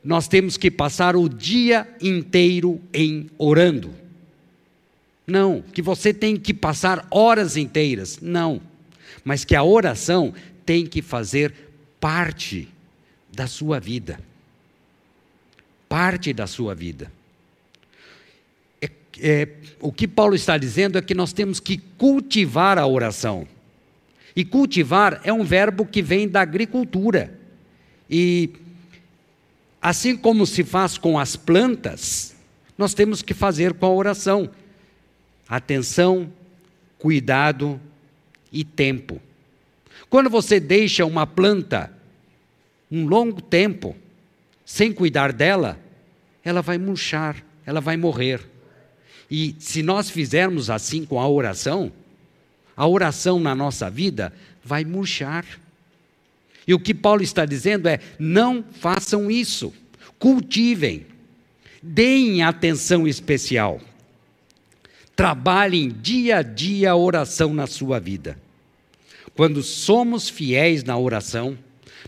nós 0.03 0.27
temos 0.27 0.57
que 0.57 0.69
passar 0.69 1.15
o 1.15 1.29
dia 1.29 1.87
inteiro 2.01 2.81
em 2.93 3.29
orando. 3.37 3.91
Não, 5.25 5.61
que 5.61 5.81
você 5.81 6.13
tem 6.13 6.35
que 6.35 6.53
passar 6.53 7.07
horas 7.09 7.55
inteiras. 7.55 8.19
Não 8.21 8.67
mas 9.23 9.45
que 9.45 9.55
a 9.55 9.63
oração 9.63 10.33
tem 10.65 10.85
que 10.85 11.01
fazer 11.01 11.53
parte 11.99 12.67
da 13.33 13.47
sua 13.47 13.79
vida. 13.79 14.19
Parte 15.87 16.33
da 16.33 16.47
sua 16.47 16.75
vida. 16.75 17.11
É, 18.81 18.89
é, 19.19 19.49
o 19.79 19.91
que 19.91 20.07
Paulo 20.07 20.35
está 20.35 20.57
dizendo 20.57 20.97
é 20.97 21.01
que 21.01 21.15
nós 21.15 21.33
temos 21.33 21.59
que 21.59 21.77
cultivar 21.97 22.77
a 22.77 22.85
oração. 22.85 23.47
E 24.35 24.45
cultivar 24.45 25.19
é 25.23 25.33
um 25.33 25.43
verbo 25.43 25.85
que 25.85 26.01
vem 26.01 26.27
da 26.27 26.41
agricultura. 26.41 27.37
E 28.09 28.51
assim 29.81 30.15
como 30.15 30.45
se 30.45 30.63
faz 30.63 30.97
com 30.97 31.17
as 31.17 31.35
plantas, 31.35 32.35
nós 32.77 32.93
temos 32.93 33.21
que 33.21 33.33
fazer 33.33 33.73
com 33.73 33.85
a 33.85 33.89
oração. 33.89 34.49
Atenção, 35.47 36.31
cuidado, 36.97 37.79
e 38.51 38.63
tempo. 38.63 39.21
Quando 40.09 40.29
você 40.29 40.59
deixa 40.59 41.05
uma 41.05 41.27
planta 41.27 41.91
um 42.91 43.05
longo 43.05 43.41
tempo 43.41 43.95
sem 44.65 44.91
cuidar 44.91 45.31
dela, 45.31 45.79
ela 46.43 46.61
vai 46.61 46.77
murchar, 46.77 47.43
ela 47.65 47.79
vai 47.79 47.97
morrer. 47.97 48.41
E 49.29 49.55
se 49.59 49.83
nós 49.83 50.09
fizermos 50.09 50.69
assim 50.69 51.05
com 51.05 51.19
a 51.19 51.27
oração, 51.27 51.91
a 52.75 52.87
oração 52.87 53.39
na 53.39 53.53
nossa 53.53 53.89
vida 53.89 54.33
vai 54.63 54.83
murchar. 54.83 55.45
E 56.67 56.73
o 56.73 56.79
que 56.79 56.93
Paulo 56.93 57.21
está 57.21 57.45
dizendo 57.45 57.87
é: 57.87 57.99
não 58.17 58.63
façam 58.63 59.29
isso, 59.29 59.73
cultivem, 60.17 61.05
deem 61.81 62.41
atenção 62.41 63.07
especial. 63.07 63.79
Trabalhem 65.19 65.89
dia 65.89 66.37
a 66.37 66.41
dia 66.41 66.91
a 66.91 66.95
oração 66.95 67.53
na 67.53 67.67
sua 67.67 67.99
vida. 67.99 68.39
Quando 69.35 69.61
somos 69.61 70.29
fiéis 70.29 70.81
na 70.81 70.97
oração, 70.97 71.57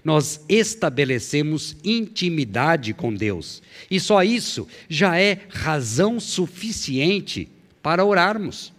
nós 0.02 0.45
estabelecemos 0.47 1.76
intimidade 1.84 2.93
com 2.93 3.13
Deus. 3.13 3.62
E 3.91 4.00
só 4.00 4.24
isso 4.24 4.65
já 4.88 5.19
é 5.19 5.39
razão 5.50 6.21
suficiente 6.21 7.50
para 7.84 8.06
orarmos. 8.06 8.71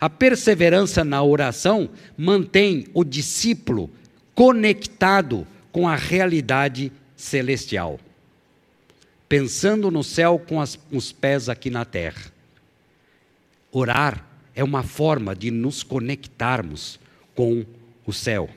A 0.00 0.08
perseverança 0.08 1.04
na 1.04 1.22
oração 1.22 1.90
mantém 2.16 2.86
o 2.94 3.04
discípulo 3.04 3.90
conectado 4.34 5.46
com 5.70 5.86
a 5.86 5.94
realidade 5.94 6.90
celestial, 7.14 8.00
pensando 9.28 9.90
no 9.90 10.02
céu 10.02 10.42
com 10.48 10.58
as, 10.58 10.78
os 10.90 11.12
pés 11.12 11.50
aqui 11.50 11.68
na 11.68 11.84
terra. 11.84 12.34
Orar 13.78 14.24
é 14.54 14.64
uma 14.64 14.82
forma 14.82 15.36
de 15.36 15.50
nos 15.50 15.82
conectarmos 15.82 16.98
com 17.34 17.62
o 18.06 18.12
céu. 18.12 18.48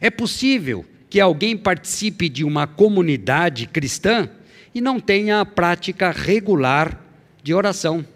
É 0.00 0.08
possível 0.08 0.86
que 1.10 1.20
alguém 1.20 1.54
participe 1.54 2.30
de 2.30 2.42
uma 2.42 2.66
comunidade 2.66 3.66
cristã 3.66 4.30
e 4.74 4.80
não 4.80 4.98
tenha 4.98 5.42
a 5.42 5.44
prática 5.44 6.10
regular 6.10 6.98
de 7.42 7.52
oração. 7.52 8.06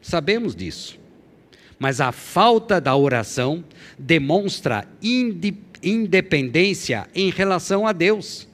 Sabemos 0.00 0.54
disso. 0.54 1.00
Mas 1.80 2.00
a 2.00 2.12
falta 2.12 2.80
da 2.80 2.94
oração 2.94 3.64
demonstra 3.98 4.86
independência 5.82 7.08
em 7.12 7.28
relação 7.28 7.88
a 7.88 7.92
Deus. 7.92 8.46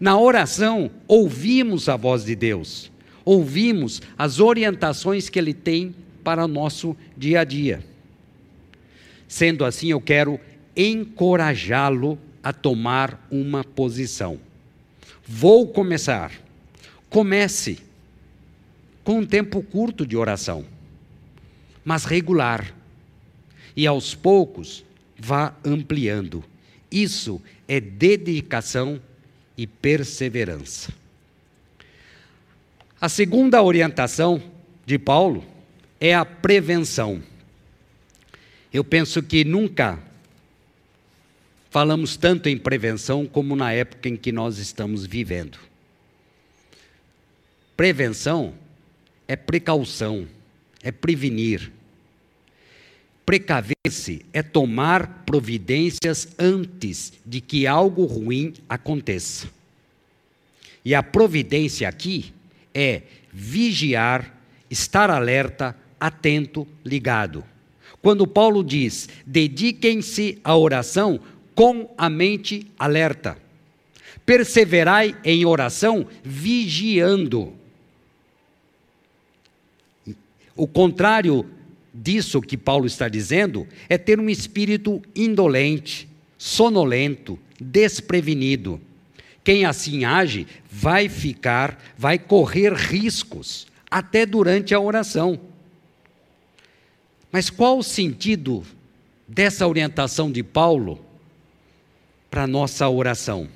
Na 0.00 0.18
oração, 0.18 0.90
ouvimos 1.06 1.86
a 1.86 1.96
voz 1.96 2.24
de 2.24 2.34
Deus 2.34 2.90
ouvimos 3.28 4.00
as 4.16 4.40
orientações 4.40 5.28
que 5.28 5.38
ele 5.38 5.52
tem 5.52 5.94
para 6.24 6.46
o 6.46 6.48
nosso 6.48 6.96
dia 7.14 7.40
a 7.40 7.44
dia. 7.44 7.84
Sendo 9.28 9.66
assim, 9.66 9.90
eu 9.90 10.00
quero 10.00 10.40
encorajá-lo 10.74 12.18
a 12.42 12.54
tomar 12.54 13.28
uma 13.30 13.62
posição. 13.62 14.40
Vou 15.26 15.68
começar. 15.68 16.32
Comece 17.10 17.80
com 19.04 19.18
um 19.18 19.26
tempo 19.26 19.62
curto 19.62 20.06
de 20.06 20.16
oração, 20.16 20.64
mas 21.84 22.06
regular. 22.06 22.74
E 23.76 23.86
aos 23.86 24.14
poucos 24.14 24.82
vá 25.18 25.54
ampliando. 25.62 26.42
Isso 26.90 27.42
é 27.68 27.78
dedicação 27.78 28.98
e 29.54 29.66
perseverança. 29.66 30.94
A 33.00 33.08
segunda 33.08 33.62
orientação 33.62 34.42
de 34.84 34.98
Paulo 34.98 35.44
é 36.00 36.12
a 36.12 36.24
prevenção. 36.24 37.22
Eu 38.72 38.82
penso 38.82 39.22
que 39.22 39.44
nunca 39.44 40.02
falamos 41.70 42.16
tanto 42.16 42.48
em 42.48 42.58
prevenção 42.58 43.24
como 43.24 43.54
na 43.54 43.72
época 43.72 44.08
em 44.08 44.16
que 44.16 44.32
nós 44.32 44.58
estamos 44.58 45.06
vivendo. 45.06 45.60
Prevenção 47.76 48.52
é 49.28 49.36
precaução, 49.36 50.26
é 50.82 50.90
prevenir. 50.90 51.70
Precaver-se 53.24 54.26
é 54.32 54.42
tomar 54.42 55.22
providências 55.24 56.26
antes 56.36 57.12
de 57.24 57.40
que 57.40 57.64
algo 57.64 58.06
ruim 58.06 58.54
aconteça. 58.68 59.46
E 60.84 60.96
a 60.96 61.02
providência 61.02 61.88
aqui 61.88 62.32
é 62.78 63.02
vigiar, 63.32 64.38
estar 64.70 65.10
alerta, 65.10 65.76
atento, 65.98 66.64
ligado. 66.84 67.44
Quando 68.00 68.24
Paulo 68.24 68.62
diz: 68.62 69.08
dediquem-se 69.26 70.38
à 70.44 70.56
oração 70.56 71.18
com 71.56 71.92
a 71.98 72.08
mente 72.08 72.70
alerta. 72.78 73.36
Perseverai 74.24 75.16
em 75.24 75.44
oração, 75.44 76.06
vigiando. 76.22 77.52
O 80.54 80.68
contrário 80.68 81.44
disso 81.92 82.40
que 82.40 82.56
Paulo 82.56 82.86
está 82.86 83.08
dizendo 83.08 83.66
é 83.88 83.98
ter 83.98 84.20
um 84.20 84.30
espírito 84.30 85.02
indolente, 85.16 86.08
sonolento, 86.36 87.38
desprevenido. 87.60 88.80
Quem 89.42 89.64
assim 89.64 90.04
age 90.04 90.46
vai 90.70 91.08
ficar, 91.08 91.82
vai 91.96 92.18
correr 92.18 92.72
riscos, 92.74 93.66
até 93.90 94.26
durante 94.26 94.74
a 94.74 94.80
oração. 94.80 95.40
Mas 97.30 97.50
qual 97.50 97.78
o 97.78 97.82
sentido 97.82 98.64
dessa 99.26 99.66
orientação 99.66 100.30
de 100.30 100.42
Paulo 100.42 101.00
para 102.30 102.44
a 102.44 102.46
nossa 102.46 102.88
oração? 102.88 103.48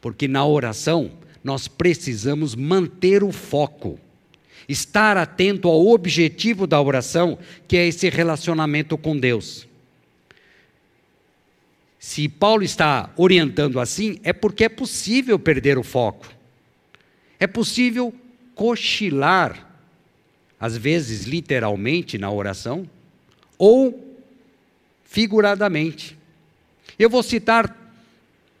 Porque 0.00 0.26
na 0.26 0.44
oração 0.44 1.12
nós 1.42 1.66
precisamos 1.66 2.54
manter 2.54 3.22
o 3.22 3.32
foco, 3.32 3.98
estar 4.68 5.16
atento 5.16 5.68
ao 5.68 5.88
objetivo 5.88 6.66
da 6.66 6.80
oração, 6.80 7.38
que 7.66 7.76
é 7.76 7.86
esse 7.86 8.08
relacionamento 8.08 8.96
com 8.96 9.18
Deus. 9.18 9.66
Se 12.02 12.28
Paulo 12.28 12.64
está 12.64 13.12
orientando 13.16 13.78
assim, 13.78 14.18
é 14.24 14.32
porque 14.32 14.64
é 14.64 14.68
possível 14.68 15.38
perder 15.38 15.78
o 15.78 15.84
foco. 15.84 16.28
É 17.38 17.46
possível 17.46 18.12
cochilar 18.56 19.70
às 20.58 20.76
vezes 20.76 21.26
literalmente 21.26 22.18
na 22.18 22.28
oração, 22.28 22.90
ou 23.56 24.18
figuradamente. 25.04 26.18
Eu 26.98 27.08
vou 27.08 27.22
citar 27.22 27.72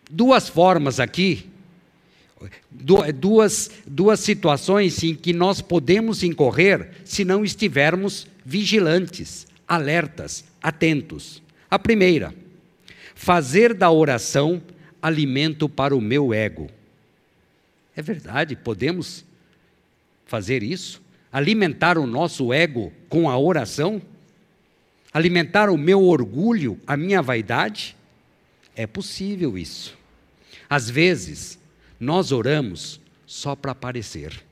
duas 0.08 0.48
formas 0.48 1.00
aqui, 1.00 1.50
duas, 2.70 3.72
duas 3.84 4.20
situações 4.20 5.02
em 5.02 5.16
que 5.16 5.32
nós 5.32 5.60
podemos 5.60 6.22
incorrer 6.22 6.92
se 7.04 7.24
não 7.24 7.44
estivermos 7.44 8.24
vigilantes, 8.46 9.48
alertas, 9.66 10.44
atentos. 10.62 11.42
A 11.68 11.76
primeira, 11.76 12.32
fazer 13.14 13.74
da 13.74 13.90
oração 13.90 14.62
alimento 15.00 15.68
para 15.68 15.94
o 15.96 16.00
meu 16.00 16.32
ego. 16.32 16.70
É 17.96 18.02
verdade, 18.02 18.56
podemos 18.56 19.24
fazer 20.26 20.62
isso? 20.62 21.02
alimentar 21.32 21.96
o 21.96 22.06
nosso 22.06 22.52
ego 22.52 22.92
com 23.08 23.30
a 23.30 23.38
oração? 23.38 24.02
Alimentar 25.12 25.70
o 25.70 25.78
meu 25.78 26.02
orgulho, 26.02 26.78
a 26.86 26.96
minha 26.96 27.22
vaidade? 27.22 27.96
É 28.76 28.86
possível 28.86 29.56
isso. 29.56 29.96
Às 30.68 30.90
vezes, 30.90 31.58
nós 31.98 32.32
oramos 32.32 33.00
só 33.26 33.56
para 33.56 33.72
aparecer. 33.72 34.42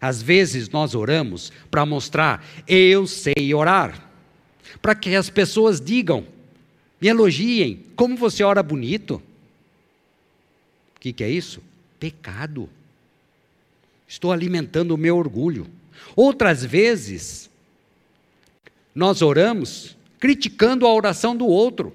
Às 0.00 0.22
vezes, 0.22 0.68
nós 0.68 0.94
oramos 0.94 1.52
para 1.70 1.86
mostrar, 1.86 2.44
eu 2.66 3.06
sei 3.06 3.54
orar. 3.54 4.08
Para 4.82 4.94
que 4.94 5.14
as 5.14 5.30
pessoas 5.30 5.80
digam, 5.80 6.24
me 7.00 7.08
elogiem, 7.08 7.84
como 7.94 8.16
você 8.16 8.42
ora 8.42 8.62
bonito. 8.62 9.22
O 10.96 11.00
que, 11.00 11.12
que 11.12 11.22
é 11.22 11.30
isso? 11.30 11.62
Pecado. 12.00 12.68
Estou 14.06 14.32
alimentando 14.32 14.94
o 14.94 14.98
meu 14.98 15.16
orgulho. 15.16 15.66
Outras 16.16 16.64
vezes, 16.64 17.48
nós 18.94 19.22
oramos 19.22 19.96
criticando 20.18 20.86
a 20.86 20.92
oração 20.92 21.36
do 21.36 21.46
outro. 21.46 21.94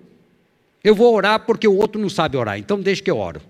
Eu 0.84 0.96
vou 0.96 1.13
orar 1.13 1.46
porque 1.46 1.68
o 1.68 1.76
outro 1.76 2.02
não 2.02 2.10
sabe 2.10 2.38
orar, 2.38 2.58
então 2.58 2.80
deixa 2.80 3.02
que 3.02 3.12
eu 3.12 3.18
oro. 3.18 3.42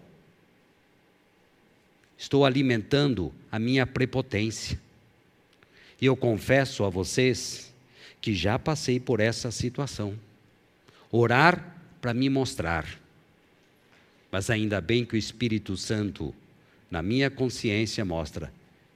Estou 2.18 2.46
alimentando 2.46 3.34
a 3.52 3.60
minha 3.60 3.86
prepotência. 3.86 4.80
E 6.02 6.06
eu 6.06 6.16
confesso 6.16 6.84
a 6.84 6.90
vocês 6.90 7.74
que 8.22 8.34
já 8.34 8.58
passei 8.58 9.00
por 9.00 9.20
essa 9.20 9.52
situação. 9.52 10.18
Orar 11.16 11.78
para 12.02 12.12
me 12.12 12.28
mostrar. 12.28 12.88
Mas 14.32 14.50
ainda 14.50 14.82
bem 14.82 15.06
que 15.06 15.14
o 15.14 15.18
Espírito 15.18 15.78
Santo 15.78 16.34
na 16.90 17.04
minha 17.04 17.30
consciência 17.30 18.04
mostra: 18.04 18.52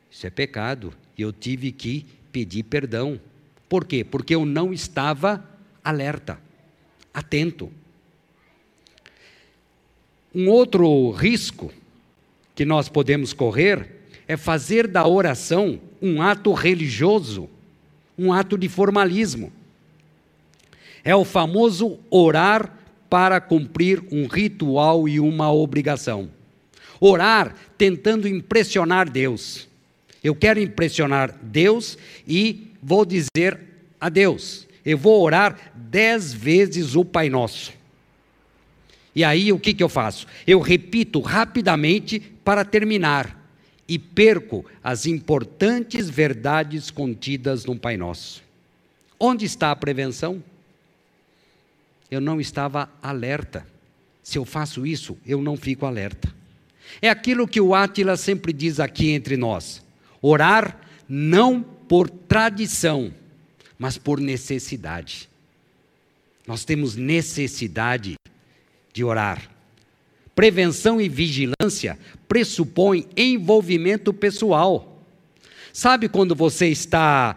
isso 0.09 0.25
é 0.25 0.31
pecado 0.31 0.91
e 1.15 1.21
eu 1.21 1.31
tive 1.31 1.71
que 1.71 2.07
pedir 2.31 2.63
perdão. 2.63 3.21
Por 3.69 3.85
quê? 3.85 4.03
Porque 4.03 4.33
eu 4.33 4.47
não 4.47 4.73
estava 4.73 5.47
alerta, 5.83 6.39
atento. 7.13 7.71
Um 10.33 10.49
outro 10.49 11.11
risco 11.11 11.71
que 12.55 12.65
nós 12.65 12.89
podemos 12.89 13.31
correr 13.31 14.09
é 14.27 14.35
fazer 14.35 14.87
da 14.87 15.07
oração 15.07 15.79
um 16.01 16.19
ato 16.19 16.51
religioso, 16.51 17.47
um 18.17 18.33
ato 18.33 18.57
de 18.57 18.67
formalismo. 18.67 19.53
É 21.07 21.15
o 21.15 21.23
famoso 21.23 21.97
orar 22.11 22.69
para 23.09 23.39
cumprir 23.39 24.03
um 24.11 24.27
ritual 24.27 25.07
e 25.07 25.21
uma 25.21 25.49
obrigação. 25.49 26.29
Orar 26.99 27.55
tentando 27.77 28.27
impressionar 28.27 29.09
Deus. 29.09 29.69
Eu 30.21 30.35
quero 30.35 30.59
impressionar 30.59 31.33
Deus 31.41 31.97
e 32.27 32.73
vou 32.83 33.05
dizer 33.05 33.57
a 34.01 34.09
Deus: 34.09 34.67
eu 34.85 34.97
vou 34.97 35.23
orar 35.23 35.71
dez 35.73 36.33
vezes 36.33 36.93
o 36.93 37.05
Pai 37.05 37.29
Nosso. 37.29 37.71
E 39.15 39.23
aí 39.23 39.53
o 39.53 39.59
que, 39.59 39.73
que 39.73 39.81
eu 39.81 39.87
faço? 39.87 40.27
Eu 40.45 40.59
repito 40.59 41.21
rapidamente 41.21 42.19
para 42.43 42.65
terminar 42.65 43.49
e 43.87 43.97
perco 43.97 44.65
as 44.83 45.05
importantes 45.05 46.09
verdades 46.09 46.91
contidas 46.91 47.63
no 47.63 47.79
Pai 47.79 47.95
Nosso. 47.95 48.43
Onde 49.17 49.45
está 49.45 49.71
a 49.71 49.75
prevenção? 49.77 50.43
Eu 52.09 52.21
não 52.21 52.39
estava 52.39 52.89
alerta. 53.01 53.65
Se 54.23 54.37
eu 54.37 54.45
faço 54.45 54.85
isso, 54.85 55.17
eu 55.25 55.41
não 55.41 55.57
fico 55.57 55.85
alerta. 55.85 56.33
É 57.01 57.09
aquilo 57.09 57.47
que 57.47 57.59
o 57.59 57.75
Átila 57.75 58.15
sempre 58.15 58.53
diz 58.53 58.79
aqui 58.79 59.09
entre 59.11 59.37
nós: 59.37 59.83
orar 60.21 60.79
não 61.07 61.61
por 61.61 62.09
tradição, 62.09 63.13
mas 63.77 63.97
por 63.97 64.19
necessidade. 64.19 65.29
Nós 66.45 66.63
temos 66.63 66.95
necessidade 66.95 68.15
de 68.93 69.03
orar. 69.03 69.49
Prevenção 70.33 71.01
e 71.01 71.09
vigilância 71.09 71.97
pressupõem 72.27 73.05
envolvimento 73.17 74.13
pessoal. 74.13 75.03
Sabe 75.73 76.07
quando 76.07 76.33
você 76.33 76.67
está 76.67 77.35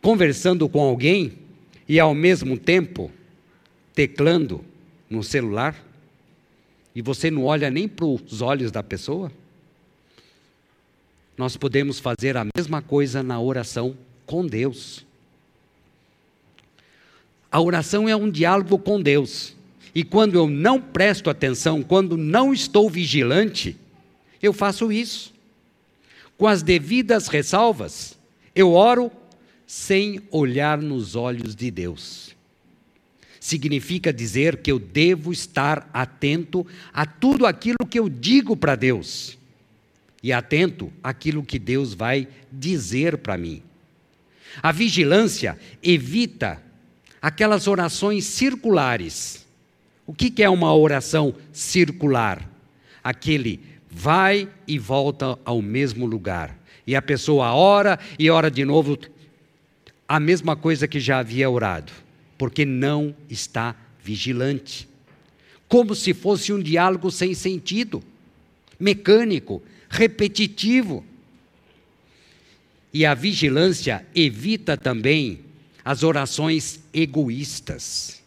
conversando 0.00 0.68
com 0.68 0.80
alguém 0.80 1.38
e 1.88 1.98
ao 1.98 2.14
mesmo 2.14 2.56
tempo 2.56 3.10
teclando 4.00 4.64
no 5.10 5.22
celular? 5.22 5.76
e 6.94 7.02
você 7.02 7.30
não 7.30 7.44
olha 7.44 7.70
nem 7.70 7.86
para 7.86 8.06
os 8.06 8.40
olhos 8.42 8.72
da 8.72 8.82
pessoa? 8.82 9.30
Nós 11.36 11.56
podemos 11.56 11.98
fazer 11.98 12.36
a 12.36 12.46
mesma 12.56 12.82
coisa 12.82 13.22
na 13.22 13.40
oração 13.40 13.96
com 14.26 14.46
Deus. 14.46 15.04
A 17.50 17.60
oração 17.60 18.08
é 18.08 18.16
um 18.16 18.30
diálogo 18.30 18.78
com 18.78 19.00
Deus. 19.00 19.54
E 19.94 20.02
quando 20.02 20.34
eu 20.34 20.48
não 20.48 20.80
presto 20.80 21.30
atenção, 21.30 21.82
quando 21.82 22.16
não 22.16 22.52
estou 22.52 22.88
vigilante, 22.88 23.76
eu 24.42 24.52
faço 24.52 24.90
isso. 24.90 25.32
Com 26.38 26.46
as 26.46 26.62
devidas 26.62 27.28
ressalvas, 27.28 28.18
eu 28.54 28.72
oro 28.72 29.12
sem 29.66 30.20
olhar 30.30 30.78
nos 30.78 31.14
olhos 31.14 31.54
de 31.54 31.70
Deus 31.70 32.29
significa 33.40 34.12
dizer 34.12 34.58
que 34.58 34.70
eu 34.70 34.78
devo 34.78 35.32
estar 35.32 35.88
atento 35.92 36.66
a 36.92 37.06
tudo 37.06 37.46
aquilo 37.46 37.78
que 37.88 37.98
eu 37.98 38.08
digo 38.08 38.54
para 38.54 38.76
Deus. 38.76 39.38
e 40.22 40.34
atento 40.34 40.92
àquilo 41.02 41.42
que 41.42 41.58
Deus 41.58 41.94
vai 41.94 42.28
dizer 42.52 43.16
para 43.16 43.38
mim. 43.38 43.62
A 44.62 44.70
vigilância 44.70 45.58
evita 45.82 46.60
aquelas 47.22 47.66
orações 47.66 48.26
circulares. 48.26 49.46
O 50.06 50.12
que 50.12 50.42
é 50.42 50.50
uma 50.50 50.74
oração 50.74 51.34
circular? 51.52 52.46
Aquele 53.02 53.60
vai 53.90 54.48
e 54.68 54.78
volta 54.78 55.38
ao 55.44 55.62
mesmo 55.62 56.04
lugar. 56.04 56.54
E 56.86 56.94
a 56.94 57.00
pessoa 57.00 57.54
ora 57.54 57.98
e 58.18 58.28
ora 58.28 58.50
de 58.50 58.64
novo 58.64 58.98
a 60.08 60.18
mesma 60.18 60.56
coisa 60.56 60.88
que 60.88 60.98
já 60.98 61.20
havia 61.20 61.48
orado, 61.48 61.92
porque 62.40 62.64
não 62.64 63.14
está 63.28 63.76
vigilante. 64.02 64.88
Como 65.68 65.94
se 65.94 66.14
fosse 66.14 66.54
um 66.54 66.58
diálogo 66.58 67.10
sem 67.10 67.34
sentido, 67.34 68.02
mecânico, 68.78 69.62
repetitivo. 69.90 71.04
E 72.94 73.04
a 73.04 73.12
vigilância 73.12 74.06
evita 74.14 74.74
também 74.74 75.40
as 75.84 76.02
orações 76.02 76.80
egoístas. 76.94 78.22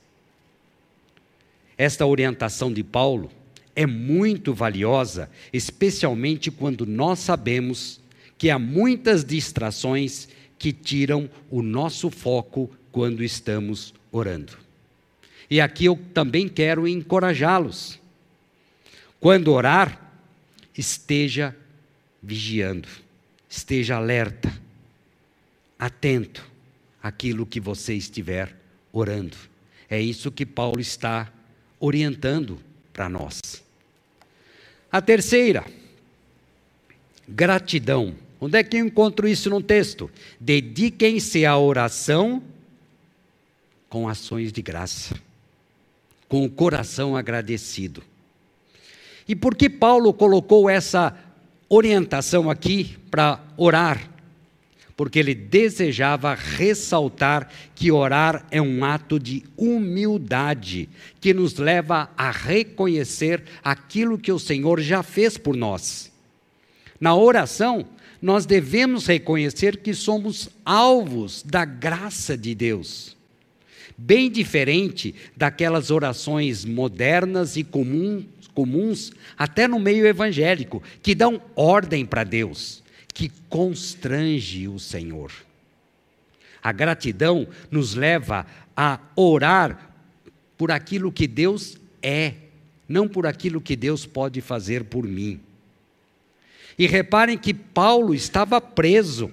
Esta 1.76 2.06
orientação 2.06 2.72
de 2.72 2.84
Paulo 2.84 3.32
é 3.76 3.88
muito 3.88 4.54
valiosa, 4.54 5.28
especialmente 5.52 6.52
quando 6.52 6.86
nós 6.86 7.18
sabemos 7.18 8.00
que 8.38 8.52
há 8.52 8.60
muitas 8.60 9.26
distrações 9.26 10.30
que 10.60 10.72
tiram 10.72 11.28
o 11.50 11.64
nosso 11.64 12.12
foco 12.12 12.70
quando 12.94 13.24
estamos 13.24 13.92
orando. 14.12 14.56
E 15.50 15.60
aqui 15.60 15.86
eu 15.86 16.00
também 16.14 16.48
quero 16.48 16.88
encorajá-los. 16.88 18.00
Quando 19.20 19.52
orar, 19.52 20.14
esteja 20.78 21.56
vigiando, 22.22 22.88
esteja 23.50 23.98
alerta, 23.98 24.54
atento 25.78 26.48
àquilo 27.02 27.46
que 27.46 27.60
você 27.60 27.96
estiver 27.96 28.56
orando. 28.92 29.36
É 29.90 30.00
isso 30.00 30.32
que 30.32 30.46
Paulo 30.46 30.80
está 30.80 31.34
orientando 31.80 32.60
para 32.94 33.10
nós. 33.10 33.42
A 34.92 35.02
terceira, 35.02 35.66
gratidão. 37.28 38.16
Onde 38.40 38.60
é 38.60 38.64
que 38.64 38.78
eu 38.78 38.86
encontro 38.86 39.28
isso 39.28 39.50
no 39.50 39.62
texto? 39.62 40.12
Dediquem-se 40.40 41.46
à 41.46 41.58
oração 41.58 42.44
com 43.94 44.10
ações 44.10 44.52
de 44.52 44.60
graça, 44.60 45.14
com 46.28 46.44
o 46.44 46.50
coração 46.50 47.16
agradecido. 47.16 48.02
E 49.28 49.36
por 49.36 49.54
que 49.54 49.70
Paulo 49.70 50.12
colocou 50.12 50.68
essa 50.68 51.16
orientação 51.70 52.50
aqui 52.50 52.98
para 53.12 53.40
orar? 53.56 54.10
Porque 54.98 55.20
ele 55.20 55.36
desejava 55.36 56.34
ressaltar 56.34 57.48
que 57.76 57.92
orar 57.92 58.48
é 58.50 58.60
um 58.60 58.84
ato 58.84 59.20
de 59.20 59.44
humildade, 59.56 60.90
que 61.22 61.32
nos 61.32 61.58
leva 61.58 62.10
a 62.18 62.32
reconhecer 62.32 63.44
aquilo 63.64 64.18
que 64.18 64.32
o 64.32 64.40
Senhor 64.40 64.82
já 64.82 65.04
fez 65.04 65.38
por 65.38 65.56
nós. 65.56 66.12
Na 67.00 67.14
oração, 67.14 67.86
nós 68.20 68.48
devemos 68.48 69.06
reconhecer 69.06 69.78
que 69.78 69.94
somos 69.94 70.50
alvos 70.66 71.44
da 71.44 71.64
graça 71.64 72.36
de 72.36 72.56
Deus. 72.56 73.16
Bem 73.98 74.30
diferente 74.30 75.14
daquelas 75.36 75.92
orações 75.92 76.66
modernas 76.66 77.56
e 77.56 77.64
comuns 77.64 78.26
comuns, 78.54 79.12
até 79.38 79.68
no 79.68 79.80
meio 79.80 80.06
evangélico, 80.06 80.82
que 81.02 81.16
dão 81.16 81.42
ordem 81.56 82.06
para 82.06 82.24
Deus, 82.24 82.84
que 83.14 83.32
constrange 83.50 84.68
o 84.68 84.80
Senhor. 84.80 85.32
A 86.62 86.72
gratidão 86.72 87.48
nos 87.70 87.94
leva 87.94 88.46
a 88.76 89.00
orar 89.16 89.94
por 90.58 90.72
aquilo 90.72 91.12
que 91.12 91.28
Deus 91.28 91.78
é, 92.02 92.36
não 92.88 93.08
por 93.08 93.26
aquilo 93.28 93.60
que 93.60 93.76
Deus 93.76 94.06
pode 94.06 94.40
fazer 94.40 94.86
por 94.86 95.06
mim. 95.06 95.40
E 96.78 96.88
reparem 96.88 97.38
que 97.38 97.54
Paulo 97.54 98.16
estava 98.16 98.60
preso 98.62 99.32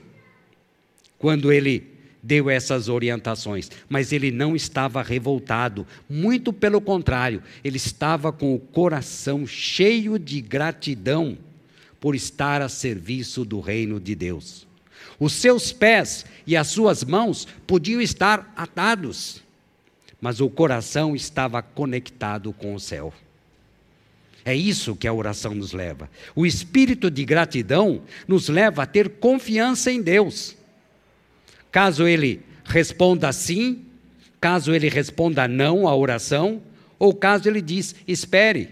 quando 1.18 1.52
ele 1.52 1.89
deu 2.22 2.50
essas 2.50 2.88
orientações, 2.88 3.70
mas 3.88 4.12
ele 4.12 4.30
não 4.30 4.54
estava 4.54 5.02
revoltado, 5.02 5.86
muito 6.08 6.52
pelo 6.52 6.80
contrário, 6.80 7.42
ele 7.64 7.76
estava 7.76 8.32
com 8.32 8.54
o 8.54 8.58
coração 8.58 9.46
cheio 9.46 10.18
de 10.18 10.40
gratidão 10.40 11.38
por 11.98 12.14
estar 12.14 12.62
a 12.62 12.68
serviço 12.68 13.44
do 13.44 13.60
reino 13.60 13.98
de 13.98 14.14
Deus. 14.14 14.66
Os 15.18 15.32
seus 15.34 15.72
pés 15.72 16.24
e 16.46 16.56
as 16.56 16.68
suas 16.68 17.04
mãos 17.04 17.46
podiam 17.66 18.00
estar 18.00 18.52
atados, 18.56 19.42
mas 20.20 20.40
o 20.40 20.48
coração 20.48 21.14
estava 21.14 21.62
conectado 21.62 22.52
com 22.52 22.74
o 22.74 22.80
céu. 22.80 23.12
É 24.44 24.54
isso 24.54 24.96
que 24.96 25.06
a 25.06 25.12
oração 25.12 25.54
nos 25.54 25.72
leva. 25.72 26.10
O 26.34 26.46
espírito 26.46 27.10
de 27.10 27.24
gratidão 27.26 28.02
nos 28.26 28.48
leva 28.48 28.82
a 28.82 28.86
ter 28.86 29.10
confiança 29.10 29.92
em 29.92 30.00
Deus 30.00 30.56
Caso 31.70 32.06
ele 32.06 32.40
responda 32.64 33.32
sim, 33.32 33.84
caso 34.40 34.74
ele 34.74 34.88
responda 34.88 35.46
não 35.46 35.86
à 35.86 35.94
oração, 35.94 36.62
ou 36.98 37.14
caso 37.14 37.48
ele 37.48 37.60
diz 37.60 37.94
espere. 38.06 38.70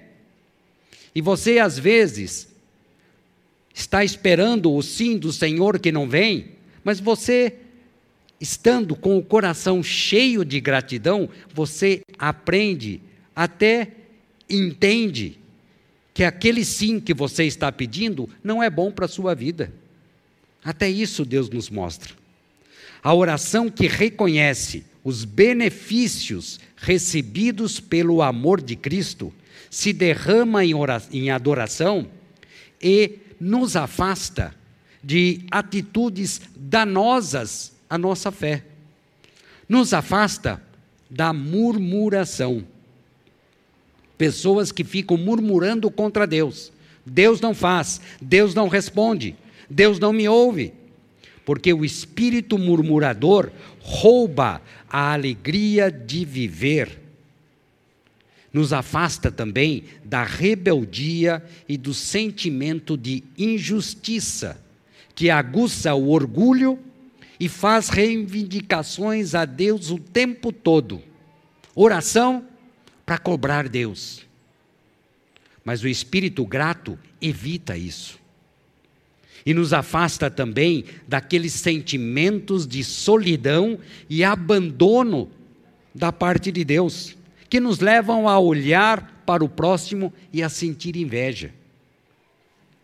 E 1.14 1.20
você 1.20 1.58
às 1.58 1.78
vezes 1.78 2.48
está 3.74 4.04
esperando 4.04 4.72
o 4.72 4.82
sim 4.82 5.16
do 5.16 5.32
Senhor 5.32 5.78
que 5.78 5.92
não 5.92 6.08
vem, 6.08 6.52
mas 6.82 7.00
você 7.00 7.54
estando 8.40 8.94
com 8.94 9.16
o 9.16 9.22
coração 9.22 9.82
cheio 9.82 10.44
de 10.44 10.60
gratidão, 10.60 11.28
você 11.52 12.02
aprende, 12.18 13.00
até 13.34 13.88
entende 14.48 15.38
que 16.14 16.24
aquele 16.24 16.64
sim 16.64 17.00
que 17.00 17.14
você 17.14 17.44
está 17.44 17.70
pedindo 17.70 18.28
não 18.42 18.62
é 18.62 18.70
bom 18.70 18.90
para 18.90 19.04
a 19.04 19.08
sua 19.08 19.34
vida. 19.34 19.72
Até 20.64 20.88
isso 20.88 21.24
Deus 21.24 21.48
nos 21.48 21.70
mostra. 21.70 22.12
A 23.02 23.14
oração 23.14 23.70
que 23.70 23.86
reconhece 23.86 24.84
os 25.04 25.24
benefícios 25.24 26.58
recebidos 26.76 27.80
pelo 27.80 28.20
amor 28.22 28.60
de 28.60 28.76
Cristo 28.76 29.32
se 29.70 29.92
derrama 29.92 30.64
em, 30.64 30.72
em 31.12 31.30
adoração 31.30 32.08
e 32.80 33.18
nos 33.40 33.76
afasta 33.76 34.54
de 35.02 35.40
atitudes 35.50 36.40
danosas 36.56 37.72
à 37.88 37.96
nossa 37.96 38.32
fé. 38.32 38.64
Nos 39.68 39.92
afasta 39.92 40.62
da 41.08 41.32
murmuração. 41.32 42.64
Pessoas 44.16 44.72
que 44.72 44.82
ficam 44.82 45.16
murmurando 45.16 45.90
contra 45.90 46.26
Deus. 46.26 46.72
Deus 47.06 47.40
não 47.40 47.54
faz, 47.54 48.00
Deus 48.20 48.54
não 48.54 48.68
responde, 48.68 49.34
Deus 49.70 49.98
não 49.98 50.12
me 50.12 50.28
ouve 50.28 50.74
porque 51.48 51.72
o 51.72 51.82
espírito 51.82 52.58
murmurador 52.58 53.50
rouba 53.80 54.60
a 54.86 55.14
alegria 55.14 55.90
de 55.90 56.22
viver. 56.22 57.00
Nos 58.52 58.70
afasta 58.70 59.32
também 59.32 59.84
da 60.04 60.24
rebeldia 60.24 61.42
e 61.66 61.78
do 61.78 61.94
sentimento 61.94 62.98
de 62.98 63.24
injustiça, 63.38 64.62
que 65.14 65.30
aguça 65.30 65.94
o 65.94 66.10
orgulho 66.10 66.78
e 67.40 67.48
faz 67.48 67.88
reivindicações 67.88 69.34
a 69.34 69.46
Deus 69.46 69.90
o 69.90 69.98
tempo 69.98 70.52
todo. 70.52 71.02
Oração 71.74 72.44
para 73.06 73.16
cobrar 73.16 73.70
Deus. 73.70 74.26
Mas 75.64 75.82
o 75.82 75.88
espírito 75.88 76.44
grato 76.44 76.98
evita 77.22 77.74
isso 77.74 78.17
e 79.48 79.54
nos 79.54 79.72
afasta 79.72 80.30
também 80.30 80.84
daqueles 81.06 81.54
sentimentos 81.54 82.66
de 82.66 82.84
solidão 82.84 83.78
e 84.06 84.22
abandono 84.22 85.30
da 85.94 86.12
parte 86.12 86.52
de 86.52 86.62
Deus, 86.62 87.16
que 87.48 87.58
nos 87.58 87.78
levam 87.78 88.28
a 88.28 88.38
olhar 88.38 89.22
para 89.24 89.42
o 89.42 89.48
próximo 89.48 90.12
e 90.34 90.42
a 90.42 90.50
sentir 90.50 90.96
inveja. 90.96 91.50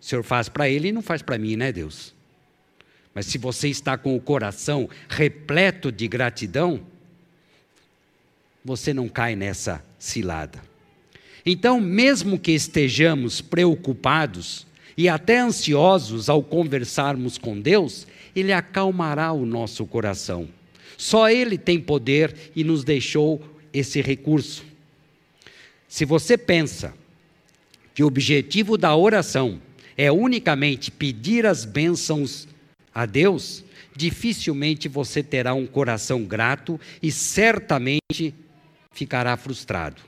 O 0.01 0.05
Senhor 0.07 0.23
faz 0.23 0.49
para 0.49 0.67
ele 0.67 0.89
e 0.89 0.93
não 0.93 1.03
faz 1.03 1.21
para 1.21 1.37
mim, 1.37 1.55
né, 1.55 1.71
Deus? 1.71 2.15
Mas 3.15 3.27
se 3.27 3.37
você 3.37 3.69
está 3.69 3.99
com 3.99 4.17
o 4.17 4.21
coração 4.21 4.89
repleto 5.07 5.93
de 5.93 6.09
gratidão, 6.09 6.81
você 8.65 8.95
não 8.95 9.07
cai 9.07 9.37
nessa 9.37 9.85
cilada. 9.99 10.63
Então, 11.45 11.79
mesmo 11.79 12.39
que 12.39 12.53
estejamos 12.53 13.43
preocupados, 13.43 14.67
e 14.97 15.09
até 15.09 15.39
ansiosos 15.39 16.29
ao 16.29 16.43
conversarmos 16.43 17.39
com 17.39 17.61
Deus, 17.61 18.07
Ele 18.35 18.53
acalmará 18.53 19.33
o 19.33 19.45
nosso 19.45 19.85
coração. 19.87 20.49
Só 20.97 21.29
Ele 21.29 21.59
tem 21.59 21.81
poder 21.81 22.35
e 22.55 22.63
nos 22.63 22.85
deixou 22.85 23.43
esse 23.73 24.01
recurso. 24.01 24.65
Se 25.89 26.05
você 26.05 26.39
pensa 26.39 26.95
que 27.95 28.03
o 28.03 28.07
objetivo 28.07 28.77
da 28.77 28.95
oração 28.97 29.61
é 29.97 30.11
unicamente 30.11 30.91
pedir 30.91 31.47
as 31.47 31.65
bênçãos 31.65 32.49
a 32.93 33.07
Deus, 33.07 33.65
dificilmente 33.97 34.89
você 34.89 35.23
terá 35.23 35.55
um 35.55 35.67
coração 35.67 36.25
grato 36.25 36.81
e 37.03 37.13
certamente 37.13 38.35
ficará 38.93 39.37
frustrado. 39.37 40.03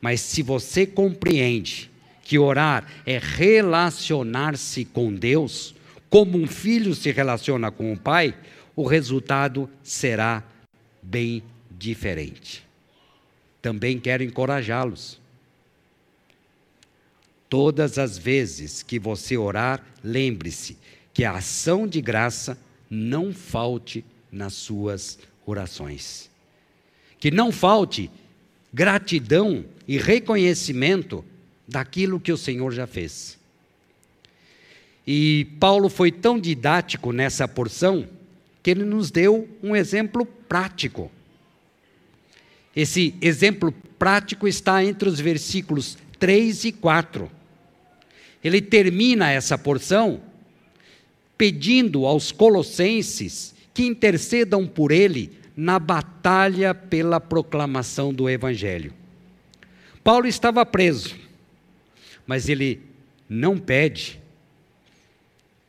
Mas 0.00 0.20
se 0.20 0.42
você 0.42 0.84
compreende 0.84 1.91
que 2.22 2.38
orar 2.38 2.86
é 3.04 3.18
relacionar-se 3.18 4.84
com 4.84 5.12
Deus, 5.12 5.74
como 6.08 6.38
um 6.38 6.46
filho 6.46 6.94
se 6.94 7.10
relaciona 7.10 7.70
com 7.70 7.92
o 7.92 7.98
pai, 7.98 8.34
o 8.76 8.86
resultado 8.86 9.68
será 9.82 10.42
bem 11.02 11.42
diferente. 11.70 12.64
Também 13.60 13.98
quero 13.98 14.22
encorajá-los. 14.22 15.20
Todas 17.48 17.98
as 17.98 18.16
vezes 18.16 18.82
que 18.82 18.98
você 18.98 19.36
orar, 19.36 19.84
lembre-se 20.02 20.78
que 21.12 21.24
a 21.24 21.32
ação 21.32 21.86
de 21.86 22.00
graça 22.00 22.58
não 22.88 23.32
falte 23.32 24.04
nas 24.30 24.54
suas 24.54 25.18
orações. 25.44 26.30
Que 27.18 27.30
não 27.30 27.52
falte 27.52 28.10
gratidão 28.72 29.64
e 29.86 29.98
reconhecimento 29.98 31.24
daquilo 31.72 32.20
que 32.20 32.30
o 32.30 32.36
Senhor 32.36 32.70
já 32.72 32.86
fez. 32.86 33.36
E 35.06 35.48
Paulo 35.58 35.88
foi 35.88 36.12
tão 36.12 36.38
didático 36.38 37.10
nessa 37.10 37.48
porção 37.48 38.06
que 38.62 38.70
ele 38.70 38.84
nos 38.84 39.10
deu 39.10 39.48
um 39.62 39.74
exemplo 39.74 40.24
prático. 40.24 41.10
Esse 42.76 43.14
exemplo 43.20 43.72
prático 43.98 44.46
está 44.46 44.84
entre 44.84 45.08
os 45.08 45.18
versículos 45.18 45.98
3 46.20 46.66
e 46.66 46.72
4. 46.72 47.30
Ele 48.44 48.60
termina 48.60 49.30
essa 49.30 49.58
porção 49.58 50.20
pedindo 51.36 52.06
aos 52.06 52.30
colossenses 52.30 53.54
que 53.74 53.84
intercedam 53.84 54.66
por 54.66 54.92
ele 54.92 55.32
na 55.56 55.78
batalha 55.78 56.74
pela 56.74 57.20
proclamação 57.20 58.12
do 58.14 58.28
Evangelho. 58.28 58.92
Paulo 60.02 60.26
estava 60.26 60.64
preso, 60.64 61.14
mas 62.26 62.48
ele 62.48 62.80
não 63.28 63.58
pede 63.58 64.20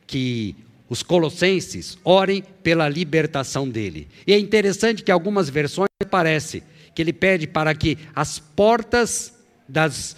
que 0.06 0.54
os 0.88 1.02
colossenses 1.02 1.98
orem 2.04 2.44
pela 2.62 2.88
libertação 2.88 3.68
dele. 3.68 4.08
E 4.26 4.32
é 4.32 4.38
interessante 4.38 5.02
que 5.02 5.10
algumas 5.10 5.48
versões 5.48 5.88
parece 6.10 6.62
que 6.94 7.02
ele 7.02 7.12
pede 7.12 7.46
para 7.46 7.74
que 7.74 7.98
as 8.14 8.38
portas 8.38 9.34
das, 9.68 10.16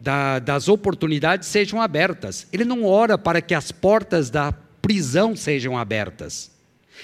da, 0.00 0.38
das 0.38 0.68
oportunidades 0.68 1.48
sejam 1.48 1.80
abertas. 1.80 2.46
Ele 2.52 2.64
não 2.64 2.84
ora 2.84 3.18
para 3.18 3.40
que 3.40 3.54
as 3.54 3.72
portas 3.72 4.30
da 4.30 4.52
prisão 4.80 5.34
sejam 5.34 5.76
abertas. 5.76 6.50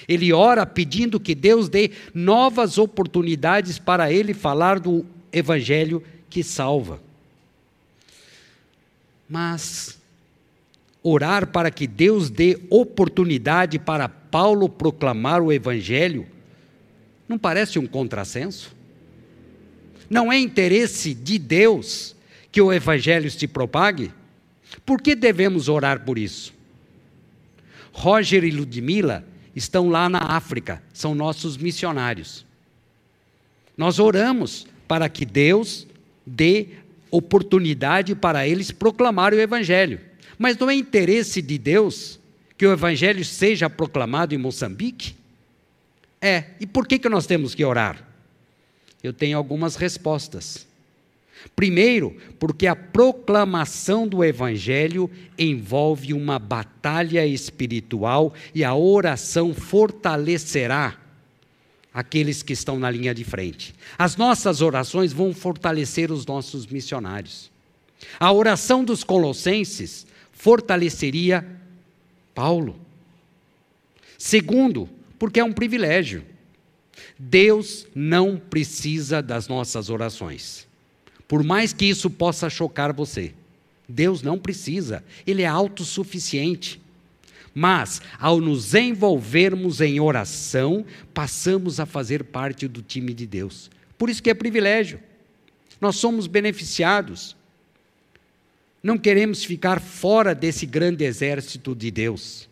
Ele 0.07 0.31
ora 0.31 0.65
pedindo 0.65 1.19
que 1.19 1.35
Deus 1.35 1.67
dê 1.67 1.91
novas 2.13 2.77
oportunidades 2.77 3.77
para 3.77 4.11
ele 4.11 4.33
falar 4.33 4.79
do 4.79 5.05
evangelho 5.33 6.01
que 6.29 6.43
salva. 6.43 7.01
Mas 9.31 9.97
orar 11.01 11.47
para 11.47 11.71
que 11.71 11.87
Deus 11.87 12.29
dê 12.29 12.59
oportunidade 12.69 13.79
para 13.79 14.09
Paulo 14.09 14.67
proclamar 14.67 15.41
o 15.41 15.53
evangelho 15.53 16.27
não 17.29 17.39
parece 17.39 17.79
um 17.79 17.87
contrassenso? 17.87 18.75
Não 20.09 20.29
é 20.29 20.37
interesse 20.37 21.13
de 21.13 21.39
Deus 21.39 22.13
que 22.51 22.61
o 22.61 22.73
evangelho 22.73 23.31
se 23.31 23.47
propague? 23.47 24.11
Por 24.85 25.01
que 25.01 25.15
devemos 25.15 25.69
orar 25.69 26.03
por 26.03 26.17
isso? 26.17 26.53
Roger 27.93 28.43
e 28.43 28.51
Ludmila 28.51 29.23
estão 29.55 29.89
lá 29.89 30.09
na 30.09 30.19
África, 30.19 30.83
são 30.91 31.15
nossos 31.15 31.55
missionários. 31.55 32.45
Nós 33.77 33.97
oramos 33.97 34.67
para 34.85 35.07
que 35.07 35.25
Deus 35.25 35.87
dê 36.27 36.67
oportunidade 37.11 38.15
para 38.15 38.47
eles 38.47 38.71
proclamar 38.71 39.33
o 39.33 39.39
Evangelho. 39.39 39.99
Mas 40.37 40.57
não 40.57 40.69
é 40.69 40.73
interesse 40.73 41.41
de 41.41 41.57
Deus 41.57 42.19
que 42.57 42.65
o 42.65 42.71
Evangelho 42.71 43.23
seja 43.25 43.69
proclamado 43.69 44.33
em 44.33 44.37
Moçambique? 44.37 45.15
É, 46.21 46.45
e 46.59 46.65
por 46.65 46.87
que, 46.87 46.97
que 46.97 47.09
nós 47.09 47.25
temos 47.25 47.53
que 47.53 47.65
orar? 47.65 48.07
Eu 49.03 49.11
tenho 49.11 49.37
algumas 49.37 49.75
respostas. 49.75 50.67
Primeiro, 51.55 52.15
porque 52.39 52.67
a 52.67 52.75
proclamação 52.75 54.07
do 54.07 54.23
Evangelho 54.23 55.09
envolve 55.37 56.13
uma 56.13 56.37
batalha 56.37 57.25
espiritual 57.25 58.33
e 58.53 58.63
a 58.63 58.75
oração 58.75 59.53
fortalecerá 59.53 61.00
aqueles 61.93 62.41
que 62.41 62.53
estão 62.53 62.79
na 62.79 62.89
linha 62.89 63.13
de 63.13 63.23
frente. 63.23 63.75
As 63.97 64.15
nossas 64.15 64.61
orações 64.61 65.11
vão 65.11 65.33
fortalecer 65.33 66.11
os 66.11 66.25
nossos 66.25 66.65
missionários. 66.65 67.51
A 68.19 68.31
oração 68.31 68.83
dos 68.83 69.03
Colossenses 69.03 70.07
fortaleceria 70.31 71.45
Paulo. 72.33 72.79
Segundo, 74.17 74.89
porque 75.19 75.39
é 75.39 75.43
um 75.43 75.53
privilégio. 75.53 76.23
Deus 77.17 77.85
não 77.93 78.37
precisa 78.37 79.21
das 79.21 79.47
nossas 79.47 79.89
orações. 79.89 80.67
Por 81.27 81.43
mais 81.43 81.71
que 81.73 81.85
isso 81.85 82.09
possa 82.09 82.49
chocar 82.49 82.91
você, 82.91 83.33
Deus 83.87 84.21
não 84.21 84.37
precisa, 84.39 85.03
Ele 85.25 85.43
é 85.43 85.47
autossuficiente. 85.47 86.80
Mas, 87.53 88.01
ao 88.19 88.39
nos 88.39 88.73
envolvermos 88.73 89.81
em 89.81 89.99
oração, 89.99 90.85
passamos 91.13 91.79
a 91.79 91.85
fazer 91.85 92.23
parte 92.23 92.67
do 92.67 92.81
time 92.81 93.13
de 93.13 93.27
Deus. 93.27 93.69
Por 93.97 94.09
isso 94.09 94.23
que 94.23 94.29
é 94.29 94.33
privilégio. 94.33 94.99
Nós 95.79 95.97
somos 95.97 96.27
beneficiados. 96.27 97.35
Não 98.81 98.97
queremos 98.97 99.43
ficar 99.43 99.79
fora 99.81 100.33
desse 100.33 100.65
grande 100.65 101.03
exército 101.03 101.75
de 101.75 101.91
Deus. 101.91 102.49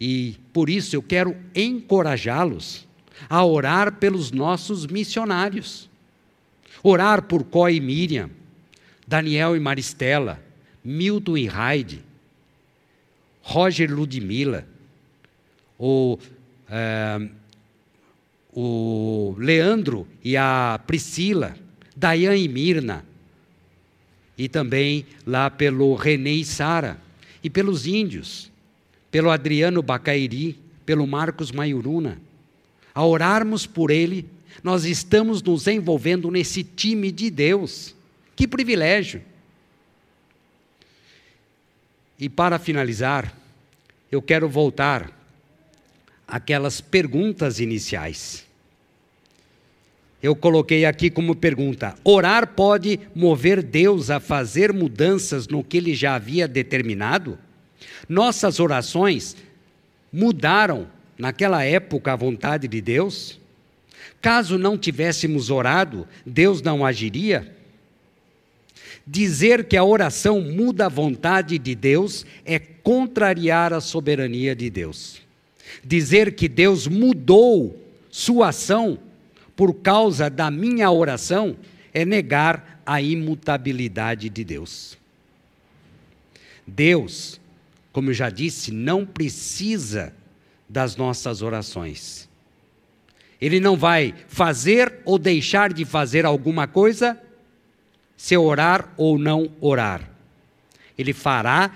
E 0.00 0.36
por 0.52 0.68
isso 0.68 0.94
eu 0.94 1.02
quero 1.02 1.34
encorajá-los 1.54 2.86
a 3.30 3.44
orar 3.44 3.96
pelos 3.96 4.30
nossos 4.30 4.86
missionários. 4.86 5.88
Orar 6.82 7.22
por 7.22 7.44
Có 7.44 7.68
e 7.70 7.80
Miriam, 7.80 8.30
Daniel 9.06 9.56
e 9.56 9.60
Maristela, 9.60 10.40
Milton 10.84 11.36
e 11.36 11.48
Heide, 11.48 12.04
Roger 13.48 13.88
Ludmilla, 13.94 14.66
o, 15.78 16.18
é, 16.68 17.28
o 18.52 19.36
Leandro 19.38 20.04
e 20.24 20.36
a 20.36 20.80
Priscila, 20.84 21.56
Dayan 21.94 22.36
e 22.36 22.48
Mirna, 22.48 23.04
e 24.36 24.48
também 24.48 25.06
lá 25.24 25.48
pelo 25.48 25.94
René 25.94 26.32
e 26.32 26.44
Sara, 26.44 26.98
e 27.40 27.48
pelos 27.48 27.86
índios, 27.86 28.50
pelo 29.12 29.30
Adriano 29.30 29.80
Bacairi, 29.80 30.58
pelo 30.84 31.06
Marcos 31.06 31.52
Maiuruna, 31.52 32.20
a 32.92 33.06
orarmos 33.06 33.64
por 33.64 33.92
ele 33.92 34.26
nós 34.60 34.84
estamos 34.84 35.40
nos 35.40 35.68
envolvendo 35.68 36.30
nesse 36.30 36.64
time 36.64 37.12
de 37.12 37.30
Deus. 37.30 37.94
Que 38.34 38.48
privilégio! 38.48 39.22
E 42.18 42.28
para 42.28 42.58
finalizar, 42.58 43.34
eu 44.10 44.22
quero 44.22 44.48
voltar 44.48 45.10
àquelas 46.26 46.80
perguntas 46.80 47.60
iniciais. 47.60 48.46
Eu 50.22 50.34
coloquei 50.34 50.84
aqui 50.84 51.10
como 51.10 51.36
pergunta: 51.36 51.94
orar 52.02 52.48
pode 52.48 52.98
mover 53.14 53.62
Deus 53.62 54.10
a 54.10 54.18
fazer 54.18 54.72
mudanças 54.72 55.46
no 55.46 55.62
que 55.62 55.76
ele 55.76 55.94
já 55.94 56.14
havia 56.14 56.48
determinado? 56.48 57.38
Nossas 58.08 58.58
orações 58.58 59.36
mudaram 60.12 60.86
naquela 61.18 61.64
época 61.64 62.12
a 62.12 62.16
vontade 62.16 62.66
de 62.66 62.80
Deus? 62.80 63.38
Caso 64.22 64.56
não 64.58 64.78
tivéssemos 64.78 65.50
orado, 65.50 66.08
Deus 66.24 66.62
não 66.62 66.84
agiria? 66.84 67.55
Dizer 69.06 69.68
que 69.68 69.76
a 69.76 69.84
oração 69.84 70.40
muda 70.40 70.86
a 70.86 70.88
vontade 70.88 71.58
de 71.58 71.74
Deus 71.74 72.26
é 72.44 72.58
contrariar 72.58 73.72
a 73.72 73.80
soberania 73.80 74.54
de 74.54 74.68
Deus. 74.68 75.22
Dizer 75.84 76.34
que 76.34 76.48
Deus 76.48 76.88
mudou 76.88 77.80
sua 78.10 78.48
ação 78.48 78.98
por 79.54 79.74
causa 79.74 80.28
da 80.28 80.50
minha 80.50 80.90
oração 80.90 81.56
é 81.94 82.04
negar 82.04 82.82
a 82.84 83.00
imutabilidade 83.00 84.28
de 84.28 84.44
Deus. 84.44 84.98
Deus, 86.66 87.40
como 87.92 88.10
eu 88.10 88.14
já 88.14 88.28
disse, 88.28 88.72
não 88.72 89.06
precisa 89.06 90.12
das 90.68 90.96
nossas 90.96 91.42
orações. 91.42 92.28
Ele 93.40 93.60
não 93.60 93.76
vai 93.76 94.14
fazer 94.26 95.00
ou 95.04 95.18
deixar 95.18 95.72
de 95.72 95.84
fazer 95.84 96.26
alguma 96.26 96.66
coisa 96.66 97.20
se 98.16 98.36
orar 98.36 98.92
ou 98.96 99.18
não 99.18 99.50
orar. 99.60 100.10
Ele 100.96 101.12
fará 101.12 101.70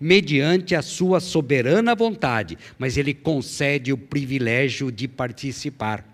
mediante 0.00 0.74
a 0.74 0.80
sua 0.80 1.20
soberana 1.20 1.94
vontade, 1.94 2.56
mas 2.78 2.96
ele 2.96 3.12
concede 3.12 3.92
o 3.92 3.98
privilégio 3.98 4.90
de 4.90 5.06
participar. 5.06 6.06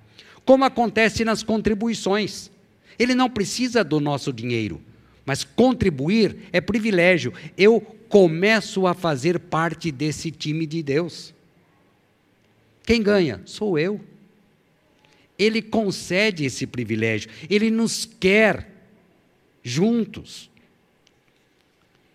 Como 0.45 0.65
acontece 0.65 1.25
nas 1.25 1.43
contribuições. 1.43 2.51
Ele 2.99 3.15
não 3.15 3.29
precisa 3.29 3.85
do 3.85 4.01
nosso 4.01 4.33
dinheiro, 4.33 4.81
mas 5.25 5.45
contribuir 5.45 6.37
é 6.51 6.61
privilégio. 6.61 7.33
Eu 7.57 7.81
começo 8.09 8.87
a 8.87 8.95
fazer 8.95 9.39
parte 9.39 9.93
desse 9.93 10.31
time 10.31 10.67
de 10.67 10.83
Deus. 10.83 11.35
Quem 12.85 13.03
ganha? 13.03 13.43
Sou 13.45 13.79
eu. 13.79 14.01
Ele 15.39 15.61
concede 15.61 16.47
esse 16.47 16.67
privilégio, 16.67 17.29
ele 17.51 17.71
nos 17.71 18.07
quer 18.07 18.76
juntos. 19.67 20.49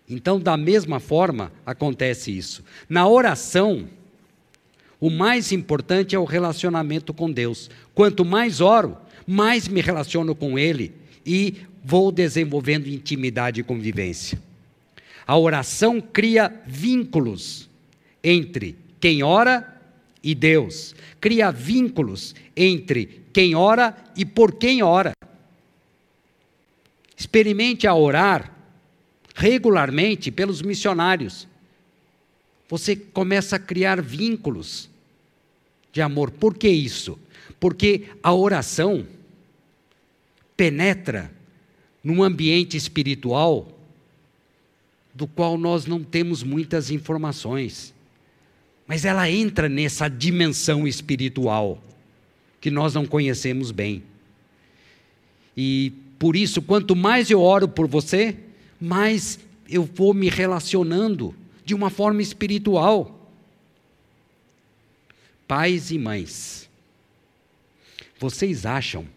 Então, 0.09 0.39
da 0.39 0.55
mesma 0.55 1.01
forma, 1.01 1.51
acontece 1.65 2.35
isso. 2.35 2.63
Na 2.87 3.05
oração, 3.07 3.89
o 5.01 5.09
mais 5.09 5.51
importante 5.51 6.15
é 6.15 6.19
o 6.19 6.23
relacionamento 6.23 7.13
com 7.13 7.29
Deus. 7.29 7.69
Quanto 7.93 8.23
mais 8.23 8.61
oro, 8.61 8.97
mais 9.27 9.67
me 9.67 9.81
relaciono 9.81 10.33
com 10.33 10.57
Ele 10.57 10.93
e 11.25 11.57
vou 11.83 12.09
desenvolvendo 12.09 12.87
intimidade 12.87 13.59
e 13.59 13.63
convivência. 13.63 14.41
A 15.27 15.37
oração 15.37 15.99
cria 15.99 16.53
vínculos 16.65 17.69
entre 18.23 18.77
quem 18.99 19.23
ora 19.23 19.81
e 20.23 20.33
Deus. 20.33 20.95
Cria 21.19 21.51
vínculos 21.51 22.33
entre 22.55 23.23
quem 23.33 23.55
ora 23.55 23.95
e 24.15 24.25
por 24.25 24.53
quem 24.53 24.81
ora. 24.81 25.11
Experimente 27.21 27.85
a 27.85 27.93
orar 27.93 28.51
regularmente 29.35 30.31
pelos 30.31 30.63
missionários. 30.63 31.47
Você 32.67 32.95
começa 32.95 33.57
a 33.57 33.59
criar 33.59 34.01
vínculos 34.01 34.89
de 35.93 36.01
amor. 36.01 36.31
Por 36.31 36.57
que 36.57 36.67
isso? 36.67 37.19
Porque 37.59 38.07
a 38.23 38.33
oração 38.33 39.05
penetra 40.57 41.31
num 42.03 42.23
ambiente 42.23 42.75
espiritual 42.75 43.67
do 45.13 45.27
qual 45.27 45.59
nós 45.59 45.85
não 45.85 46.03
temos 46.03 46.41
muitas 46.41 46.89
informações. 46.89 47.93
Mas 48.87 49.05
ela 49.05 49.29
entra 49.29 49.69
nessa 49.69 50.09
dimensão 50.09 50.87
espiritual 50.87 51.83
que 52.59 52.71
nós 52.71 52.95
não 52.95 53.05
conhecemos 53.05 53.69
bem. 53.69 54.01
E 55.55 55.93
por 56.21 56.35
isso, 56.35 56.61
quanto 56.61 56.95
mais 56.95 57.31
eu 57.31 57.41
oro 57.41 57.67
por 57.67 57.87
você, 57.87 58.37
mais 58.79 59.39
eu 59.67 59.83
vou 59.83 60.13
me 60.13 60.29
relacionando 60.29 61.33
de 61.65 61.73
uma 61.73 61.89
forma 61.89 62.21
espiritual. 62.21 63.27
Pais 65.47 65.89
e 65.89 65.97
mães, 65.97 66.69
vocês 68.19 68.67
acham 68.67 69.07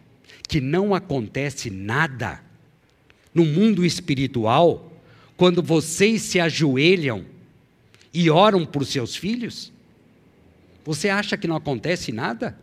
que 0.49 0.59
não 0.59 0.95
acontece 0.95 1.69
nada 1.69 2.41
no 3.35 3.45
mundo 3.45 3.85
espiritual 3.85 4.91
quando 5.37 5.61
vocês 5.61 6.23
se 6.23 6.39
ajoelham 6.39 7.23
e 8.11 8.31
oram 8.31 8.65
por 8.65 8.83
seus 8.83 9.15
filhos? 9.15 9.71
Você 10.83 11.09
acha 11.09 11.37
que 11.37 11.47
não 11.47 11.55
acontece 11.55 12.11
nada? 12.11 12.57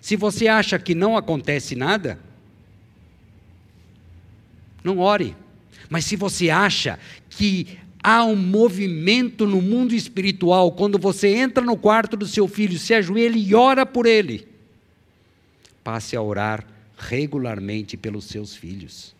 Se 0.00 0.16
você 0.16 0.48
acha 0.48 0.78
que 0.78 0.94
não 0.94 1.18
acontece 1.18 1.74
nada, 1.74 2.26
não 4.82 4.98
ore. 4.98 5.36
Mas 5.88 6.04
se 6.04 6.16
você 6.16 6.50
acha 6.50 6.98
que 7.30 7.78
há 8.02 8.24
um 8.24 8.36
movimento 8.36 9.46
no 9.46 9.60
mundo 9.60 9.94
espiritual, 9.94 10.72
quando 10.72 10.98
você 10.98 11.28
entra 11.28 11.64
no 11.64 11.76
quarto 11.76 12.16
do 12.16 12.26
seu 12.26 12.46
filho, 12.46 12.78
se 12.78 12.94
ajoelha 12.94 13.36
e 13.36 13.54
ora 13.54 13.84
por 13.84 14.06
ele, 14.06 14.46
passe 15.82 16.16
a 16.16 16.22
orar 16.22 16.66
regularmente 16.98 17.96
pelos 17.96 18.24
seus 18.24 18.54
filhos. 18.54 19.14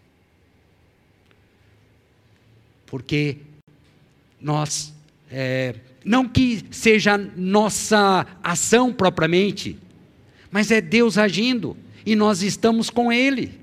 Porque 2.87 3.39
nós, 4.41 4.95
é, 5.31 5.75
não 6.05 6.29
que 6.29 6.65
seja 6.71 7.19
nossa 7.19 8.27
ação 8.43 8.93
propriamente, 8.93 9.79
mas 10.51 10.71
é 10.71 10.81
Deus 10.81 11.19
agindo 11.19 11.77
e 12.05 12.17
nós 12.17 12.43
estamos 12.43 12.89
com 12.89 13.13
Ele. 13.13 13.61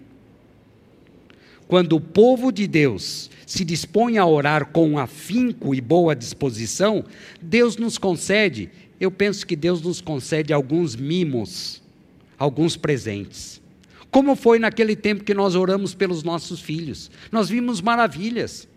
Quando 1.68 1.94
o 1.94 2.02
povo 2.02 2.52
de 2.52 2.68
Deus 2.68 3.30
se 3.46 3.66
dispõe 3.66 4.18
a 4.18 4.26
orar 4.26 4.68
com 4.68 5.00
afinco 5.00 5.74
e 5.74 5.82
boa 5.82 6.16
disposição, 6.16 7.04
Deus 7.42 7.78
nos 7.78 7.98
concede, 7.98 8.70
eu 9.00 9.10
penso 9.10 9.46
que 9.46 9.56
Deus 9.56 9.82
nos 9.82 10.02
concede 10.02 10.54
alguns 10.54 10.96
mimos, 10.96 11.82
alguns 12.38 12.78
presentes. 12.78 13.62
Como 14.12 14.36
foi 14.36 14.60
naquele 14.60 14.96
tempo 14.96 15.24
que 15.24 15.34
nós 15.34 15.56
oramos 15.56 15.94
pelos 15.94 16.24
nossos 16.24 16.62
filhos? 16.62 17.12
Nós 17.32 17.50
vimos 17.50 17.82
maravilhas. 17.82 18.68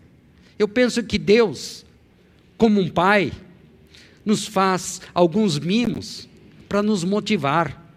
Eu 0.57 0.67
penso 0.67 1.01
que 1.03 1.17
Deus, 1.17 1.85
como 2.57 2.81
um 2.81 2.89
pai, 2.89 3.31
nos 4.25 4.45
faz 4.45 5.01
alguns 5.13 5.57
mimos 5.57 6.27
para 6.67 6.83
nos 6.83 7.03
motivar. 7.03 7.89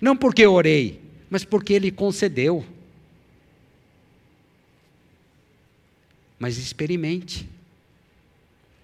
Não 0.00 0.16
porque 0.16 0.46
orei, 0.46 1.00
mas 1.28 1.44
porque 1.44 1.72
Ele 1.72 1.90
concedeu. 1.90 2.64
Mas 6.44 6.58
experimente. 6.58 7.48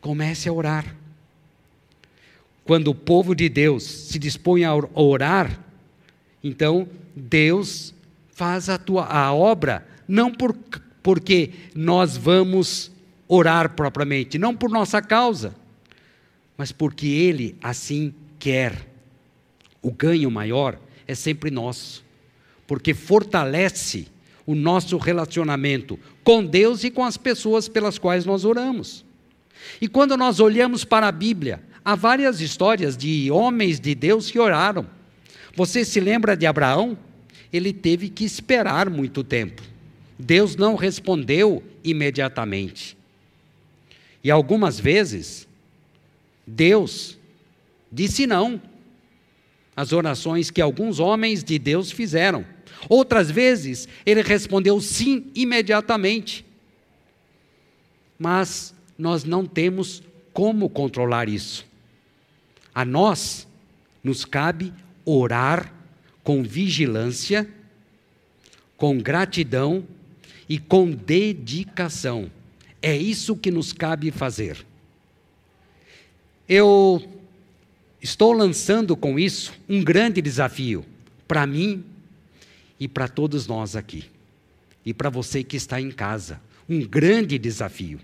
Comece 0.01 0.49
a 0.49 0.53
orar. 0.55 0.97
Quando 2.65 2.89
o 2.89 2.95
povo 2.95 3.35
de 3.35 3.51
Deus 3.51 3.83
se 3.83 4.19
dispõe 4.19 4.65
a 4.65 4.75
orar, 4.75 5.61
então 6.43 6.89
Deus 7.15 7.93
faz 8.33 8.71
a, 8.71 8.79
tua, 8.79 9.05
a 9.05 9.35
obra, 9.35 9.87
não 10.09 10.33
por, 10.33 10.57
porque 11.03 11.51
nós 11.75 12.17
vamos 12.17 12.91
orar 13.29 13.75
propriamente, 13.77 14.39
não 14.39 14.57
por 14.57 14.71
nossa 14.71 15.03
causa, 15.03 15.55
mas 16.57 16.73
porque 16.73 17.09
Ele 17.09 17.59
assim 17.63 18.15
quer. 18.39 18.89
O 19.83 19.93
ganho 19.93 20.31
maior 20.31 20.81
é 21.07 21.15
sempre 21.15 21.51
nosso, 21.51 22.03
porque 22.67 22.95
fortalece 22.95 24.09
o 24.51 24.55
nosso 24.57 24.97
relacionamento 24.97 25.97
com 26.25 26.45
Deus 26.45 26.83
e 26.83 26.91
com 26.91 27.05
as 27.05 27.17
pessoas 27.17 27.69
pelas 27.69 27.99
quais 27.99 28.25
nós 28.25 28.45
oramos. 28.45 29.05
E 29.81 29.87
quando 29.87 30.17
nós 30.17 30.41
olhamos 30.41 30.85
para 30.85 31.07
a 31.07 31.13
Bíblia, 31.13 31.63
há 31.85 31.95
várias 31.95 32.41
histórias 32.41 32.97
de 32.97 33.31
homens 33.31 33.79
de 33.79 33.95
Deus 33.95 34.29
que 34.29 34.41
oraram. 34.41 34.85
Você 35.55 35.85
se 35.85 36.01
lembra 36.01 36.37
de 36.37 36.47
Abraão? 36.47 36.99
Ele 37.53 37.73
teve 37.73 38.09
que 38.09 38.25
esperar 38.25 38.91
muito 38.91 39.23
tempo. 39.23 39.63
Deus 40.19 40.57
não 40.57 40.75
respondeu 40.75 41.63
imediatamente. 41.85 42.97
E 44.25 44.33
algumas 44.33 44.81
vezes, 44.81 45.47
Deus 46.45 47.17
disse 47.93 48.27
não 48.27 48.61
às 49.77 49.93
orações 49.93 50.51
que 50.51 50.61
alguns 50.61 50.99
homens 50.99 51.45
de 51.45 51.57
Deus 51.57 51.93
fizeram. 51.93 52.45
Outras 52.89 53.31
vezes, 53.31 53.89
ele 54.07 54.23
respondeu 54.23 54.81
sim 54.81 55.31
imediatamente. 55.35 56.45
Mas 58.19 58.75
nós 58.99 59.25
não 59.25 59.47
temos 59.47 60.03
como 60.33 60.69
controlar 60.69 61.29
isso. 61.29 61.67
A 62.75 62.85
nós 62.85 63.47
nos 64.03 64.25
cabe 64.25 64.73
orar 65.05 65.73
com 66.23 66.43
vigilância, 66.43 67.49
com 68.77 68.99
gratidão 68.99 69.85
e 70.49 70.59
com 70.59 70.91
dedicação. 70.91 72.31
É 72.83 72.97
isso 72.97 73.37
que 73.37 73.51
nos 73.51 73.73
cabe 73.73 74.11
fazer. 74.11 74.65
Eu 76.49 77.03
estou 78.01 78.33
lançando 78.33 78.97
com 78.97 79.19
isso 79.19 79.53
um 79.69 79.83
grande 79.83 80.23
desafio 80.23 80.85
para 81.29 81.47
mim 81.47 81.85
e 82.81 82.89
para 82.89 83.07
todos 83.07 83.47
nós 83.47 83.77
aqui. 83.77 84.05
E 84.85 84.95
para 84.95 85.11
você 85.11 85.45
que 85.45 85.57
está 85.59 85.79
em 85.79 85.91
casa, 85.91 86.41
um 86.67 86.81
grande 86.81 87.39
desafio. 87.39 88.01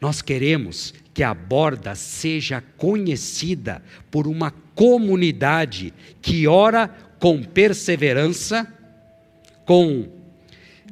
Nós 0.00 0.22
queremos 0.22 0.94
que 1.12 1.22
a 1.22 1.32
borda 1.32 1.94
seja 1.94 2.62
conhecida 2.76 3.82
por 4.10 4.26
uma 4.26 4.50
comunidade 4.74 5.92
que 6.20 6.46
ora 6.48 6.88
com 7.20 7.42
perseverança, 7.42 8.66
com 9.64 10.08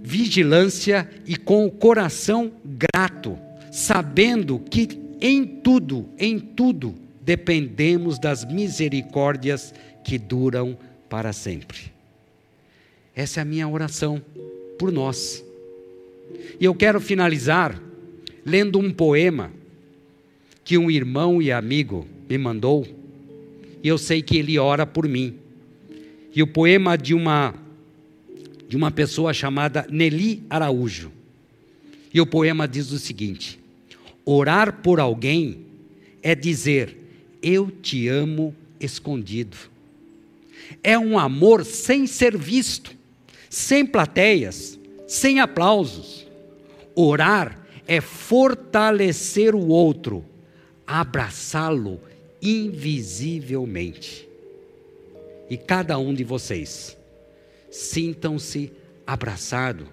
vigilância 0.01 1.11
e 1.27 1.37
com 1.37 1.67
o 1.67 1.71
coração 1.71 2.53
grato, 2.65 3.37
sabendo 3.73 4.59
que 4.59 4.89
em 5.21 5.45
tudo, 5.45 6.09
em 6.19 6.39
tudo, 6.39 6.95
dependemos 7.21 8.19
das 8.19 8.45
misericórdias 8.45 9.75
que 10.05 10.19
duram 10.19 10.79
para 11.09 11.33
sempre. 11.33 11.93
Essa 13.15 13.41
é 13.41 13.43
a 13.43 13.45
minha 13.45 13.69
oração 13.69 14.23
por 14.79 14.91
nós. 14.91 15.45
E 16.59 16.65
eu 16.65 16.75
quero 16.75 17.01
finalizar 17.01 17.81
lendo 18.45 18.79
um 18.79 18.93
poema 18.93 19.53
que 20.65 20.79
um 20.79 20.91
irmão 20.91 21.43
e 21.43 21.51
amigo 21.51 22.07
me 22.29 22.39
mandou, 22.39 22.87
e 23.83 23.89
eu 23.89 23.99
sei 23.99 24.23
que 24.23 24.37
ele 24.37 24.59
ora 24.59 24.87
por 24.87 25.09
mim. 25.09 25.35
E 26.35 26.43
o 26.43 26.47
poema 26.47 26.97
de 26.97 27.15
uma 27.15 27.55
de 28.69 28.77
uma 28.77 28.93
pessoa 28.93 29.35
chamada 29.35 29.85
Nelly 29.91 30.45
Araújo. 30.49 31.11
E 32.15 32.21
o 32.21 32.27
poema 32.27 32.69
diz 32.69 32.93
o 32.93 33.01
seguinte: 33.01 33.59
Orar 34.25 34.81
por 34.81 35.01
alguém 35.01 35.67
é 36.23 36.37
dizer 36.37 36.97
eu 37.43 37.71
te 37.71 38.07
amo 38.07 38.55
escondido. 38.79 39.57
É 40.85 40.99
um 40.99 41.19
amor 41.19 41.65
sem 41.65 42.07
ser 42.07 42.37
visto, 42.37 42.95
sem 43.51 43.85
plateias, 43.85 44.79
sem 45.09 45.41
aplausos. 45.41 46.27
Orar 46.95 47.67
é 47.87 48.01
fortalecer 48.01 49.55
o 49.57 49.67
outro, 49.67 50.25
abraçá-lo 50.87 52.01
invisivelmente. 52.41 54.29
E 55.51 55.57
cada 55.57 55.99
um 55.99 56.15
de 56.15 56.23
vocês, 56.23 56.97
sintam-se 57.71 58.73
abraçados, 59.05 59.89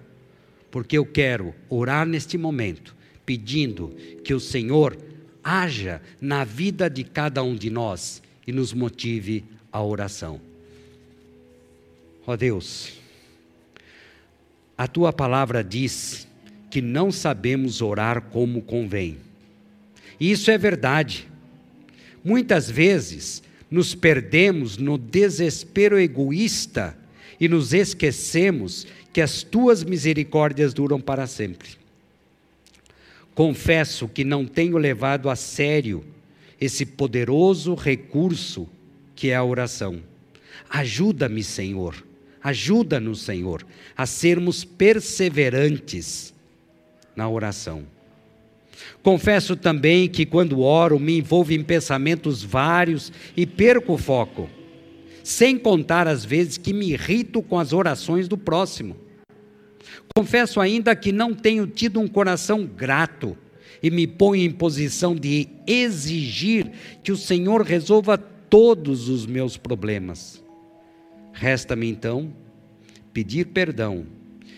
porque 0.70 0.96
eu 0.96 1.04
quero 1.04 1.52
orar 1.68 2.06
neste 2.06 2.38
momento, 2.38 2.94
pedindo 3.26 3.88
que 4.22 4.32
o 4.32 4.38
Senhor 4.38 4.96
haja 5.42 6.00
na 6.20 6.44
vida 6.44 6.88
de 6.88 7.02
cada 7.02 7.42
um 7.42 7.56
de 7.56 7.70
nós 7.70 8.22
e 8.46 8.52
nos 8.52 8.72
motive 8.72 9.44
a 9.72 9.82
oração. 9.82 10.40
Ó 12.24 12.32
oh 12.32 12.36
Deus, 12.36 12.97
a 14.78 14.86
tua 14.86 15.12
palavra 15.12 15.64
diz 15.64 16.28
que 16.70 16.80
não 16.80 17.10
sabemos 17.10 17.82
orar 17.82 18.22
como 18.30 18.62
convém. 18.62 19.18
E 20.20 20.30
isso 20.30 20.52
é 20.52 20.56
verdade. 20.56 21.26
Muitas 22.22 22.70
vezes 22.70 23.42
nos 23.68 23.94
perdemos 23.94 24.76
no 24.76 24.96
desespero 24.96 25.98
egoísta 25.98 26.96
e 27.40 27.48
nos 27.48 27.74
esquecemos 27.74 28.86
que 29.12 29.20
as 29.20 29.42
tuas 29.42 29.82
misericórdias 29.82 30.72
duram 30.72 31.00
para 31.00 31.26
sempre. 31.26 31.70
Confesso 33.34 34.08
que 34.08 34.24
não 34.24 34.46
tenho 34.46 34.78
levado 34.78 35.28
a 35.28 35.36
sério 35.36 36.04
esse 36.60 36.86
poderoso 36.86 37.74
recurso 37.74 38.68
que 39.14 39.30
é 39.30 39.34
a 39.34 39.44
oração. 39.44 40.00
Ajuda-me, 40.70 41.42
Senhor, 41.42 42.04
ajuda-nos, 42.48 43.22
Senhor, 43.22 43.64
a 43.96 44.06
sermos 44.06 44.64
perseverantes 44.64 46.34
na 47.14 47.28
oração. 47.28 47.84
Confesso 49.02 49.56
também 49.56 50.08
que 50.08 50.24
quando 50.24 50.60
oro 50.60 50.98
me 50.98 51.18
envolvo 51.18 51.52
em 51.52 51.62
pensamentos 51.62 52.42
vários 52.42 53.12
e 53.36 53.46
perco 53.46 53.94
o 53.94 53.98
foco, 53.98 54.48
sem 55.22 55.58
contar 55.58 56.06
as 56.06 56.24
vezes 56.24 56.56
que 56.56 56.72
me 56.72 56.92
irrito 56.92 57.42
com 57.42 57.58
as 57.58 57.72
orações 57.72 58.28
do 58.28 58.36
próximo. 58.36 58.96
Confesso 60.14 60.60
ainda 60.60 60.96
que 60.96 61.12
não 61.12 61.34
tenho 61.34 61.66
tido 61.66 62.00
um 62.00 62.08
coração 62.08 62.64
grato 62.64 63.36
e 63.82 63.90
me 63.90 64.06
ponho 64.06 64.42
em 64.42 64.50
posição 64.50 65.14
de 65.14 65.48
exigir 65.66 66.70
que 67.02 67.12
o 67.12 67.16
Senhor 67.16 67.62
resolva 67.62 68.16
todos 68.16 69.08
os 69.08 69.26
meus 69.26 69.56
problemas. 69.56 70.42
Resta-me 71.38 71.88
então 71.88 72.32
pedir 73.12 73.46
perdão 73.46 74.04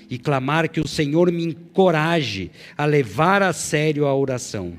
e 0.08 0.18
clamar 0.18 0.66
que 0.70 0.80
o 0.80 0.88
Senhor 0.88 1.30
me 1.30 1.44
encoraje 1.44 2.50
a 2.76 2.86
levar 2.86 3.42
a 3.42 3.52
sério 3.52 4.06
a 4.06 4.14
oração. 4.14 4.72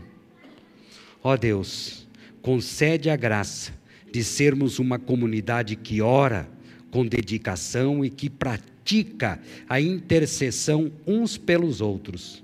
Ó 1.24 1.38
Deus, 1.38 2.08
concede 2.42 3.08
a 3.08 3.16
graça 3.16 3.72
de 4.12 4.24
sermos 4.24 4.80
uma 4.80 4.98
comunidade 4.98 5.76
que 5.76 6.02
ora 6.02 6.50
com 6.90 7.06
dedicação 7.06 8.04
e 8.04 8.10
que 8.10 8.32
pratica 8.32 9.40
a 9.70 9.80
intercessão 9.80 10.92
uns 11.06 11.38
pelos 11.38 11.82
outros. 11.82 12.44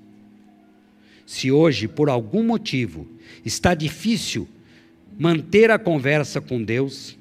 Se 1.26 1.52
hoje, 1.52 1.88
por 1.88 2.10
algum 2.10 2.44
motivo, 2.44 3.08
está 3.44 3.74
difícil 3.74 4.48
manter 5.18 5.72
a 5.72 5.80
conversa 5.80 6.40
com 6.40 6.62
Deus, 6.62 7.18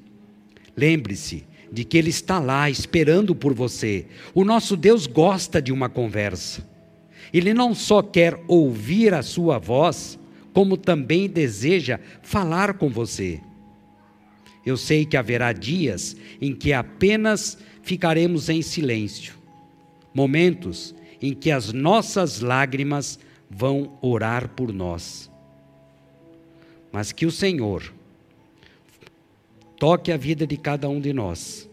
lembre-se 0.77 1.43
de 1.71 1.83
que 1.83 1.97
Ele 1.97 2.09
está 2.09 2.39
lá 2.39 2.69
esperando 2.69 3.35
por 3.35 3.53
você. 3.53 4.05
O 4.33 4.43
nosso 4.43 4.75
Deus 4.77 5.07
gosta 5.07 5.61
de 5.61 5.71
uma 5.71 5.89
conversa. 5.89 6.67
Ele 7.33 7.53
não 7.53 7.75
só 7.75 8.01
quer 8.01 8.39
ouvir 8.47 9.13
a 9.13 9.21
sua 9.21 9.57
voz, 9.57 10.17
como 10.53 10.77
também 10.77 11.29
deseja 11.29 11.99
falar 12.21 12.75
com 12.75 12.89
você. 12.89 13.39
Eu 14.65 14.75
sei 14.75 15.05
que 15.05 15.15
haverá 15.15 15.53
dias 15.53 16.15
em 16.41 16.53
que 16.53 16.73
apenas 16.73 17.57
ficaremos 17.81 18.49
em 18.49 18.61
silêncio, 18.61 19.33
momentos 20.13 20.93
em 21.21 21.33
que 21.33 21.51
as 21.51 21.71
nossas 21.71 22.41
lágrimas 22.41 23.19
vão 23.49 23.97
orar 24.01 24.49
por 24.49 24.73
nós. 24.73 25.31
Mas 26.91 27.11
que 27.11 27.25
o 27.25 27.31
Senhor 27.31 27.93
toque 29.79 30.11
a 30.11 30.17
vida 30.17 30.45
de 30.45 30.57
cada 30.57 30.89
um 30.89 30.99
de 30.99 31.13
nós 31.13 31.69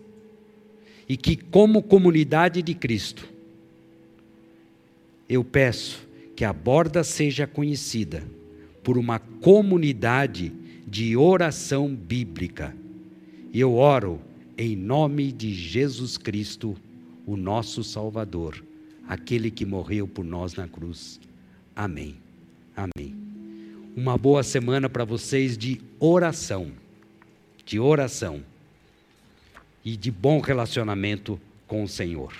e 1.09 1.17
que, 1.17 1.37
como 1.37 1.83
comunidade 1.83 2.63
de 2.63 2.75
Cristo, 2.75 3.29
eu 5.29 5.45
peço 5.45 6.07
que 6.35 6.45
a 6.45 6.53
borda 6.53 7.05
seja 7.05 7.47
conhecida 7.47 8.23
por 8.83 8.99
uma 8.99 9.19
comunidade 9.19 10.53
de 10.87 11.17
oração 11.17 11.95
bíblica 11.95 12.75
e 13.53 13.61
eu 13.61 13.75
oro 13.75 14.21
em 14.59 14.77
nome 14.77 15.33
de 15.33 15.53
Jesus 15.53 16.17
Cristo, 16.17 16.77
o 17.27 17.37
nosso 17.37 17.83
Salvador, 17.83 18.65
aquele 19.09 19.51
que 19.51 19.65
morreu 19.65 20.07
por 20.07 20.25
nós 20.25 20.55
na 20.55 20.67
cruz. 20.69 21.21
Amém. 21.75 22.17
Amém. 22.77 23.15
Uma 23.97 24.19
boa 24.19 24.43
semana 24.43 24.89
para 24.89 25.05
vocês 25.05 25.57
de 25.57 25.81
oração, 26.01 26.73
de 27.65 27.79
oração 27.79 28.43
e 29.85 29.97
de 29.97 30.11
bom 30.11 30.41
relacionamento 30.41 31.41
com 31.67 31.83
o 31.83 31.89
Senhor. 31.89 32.33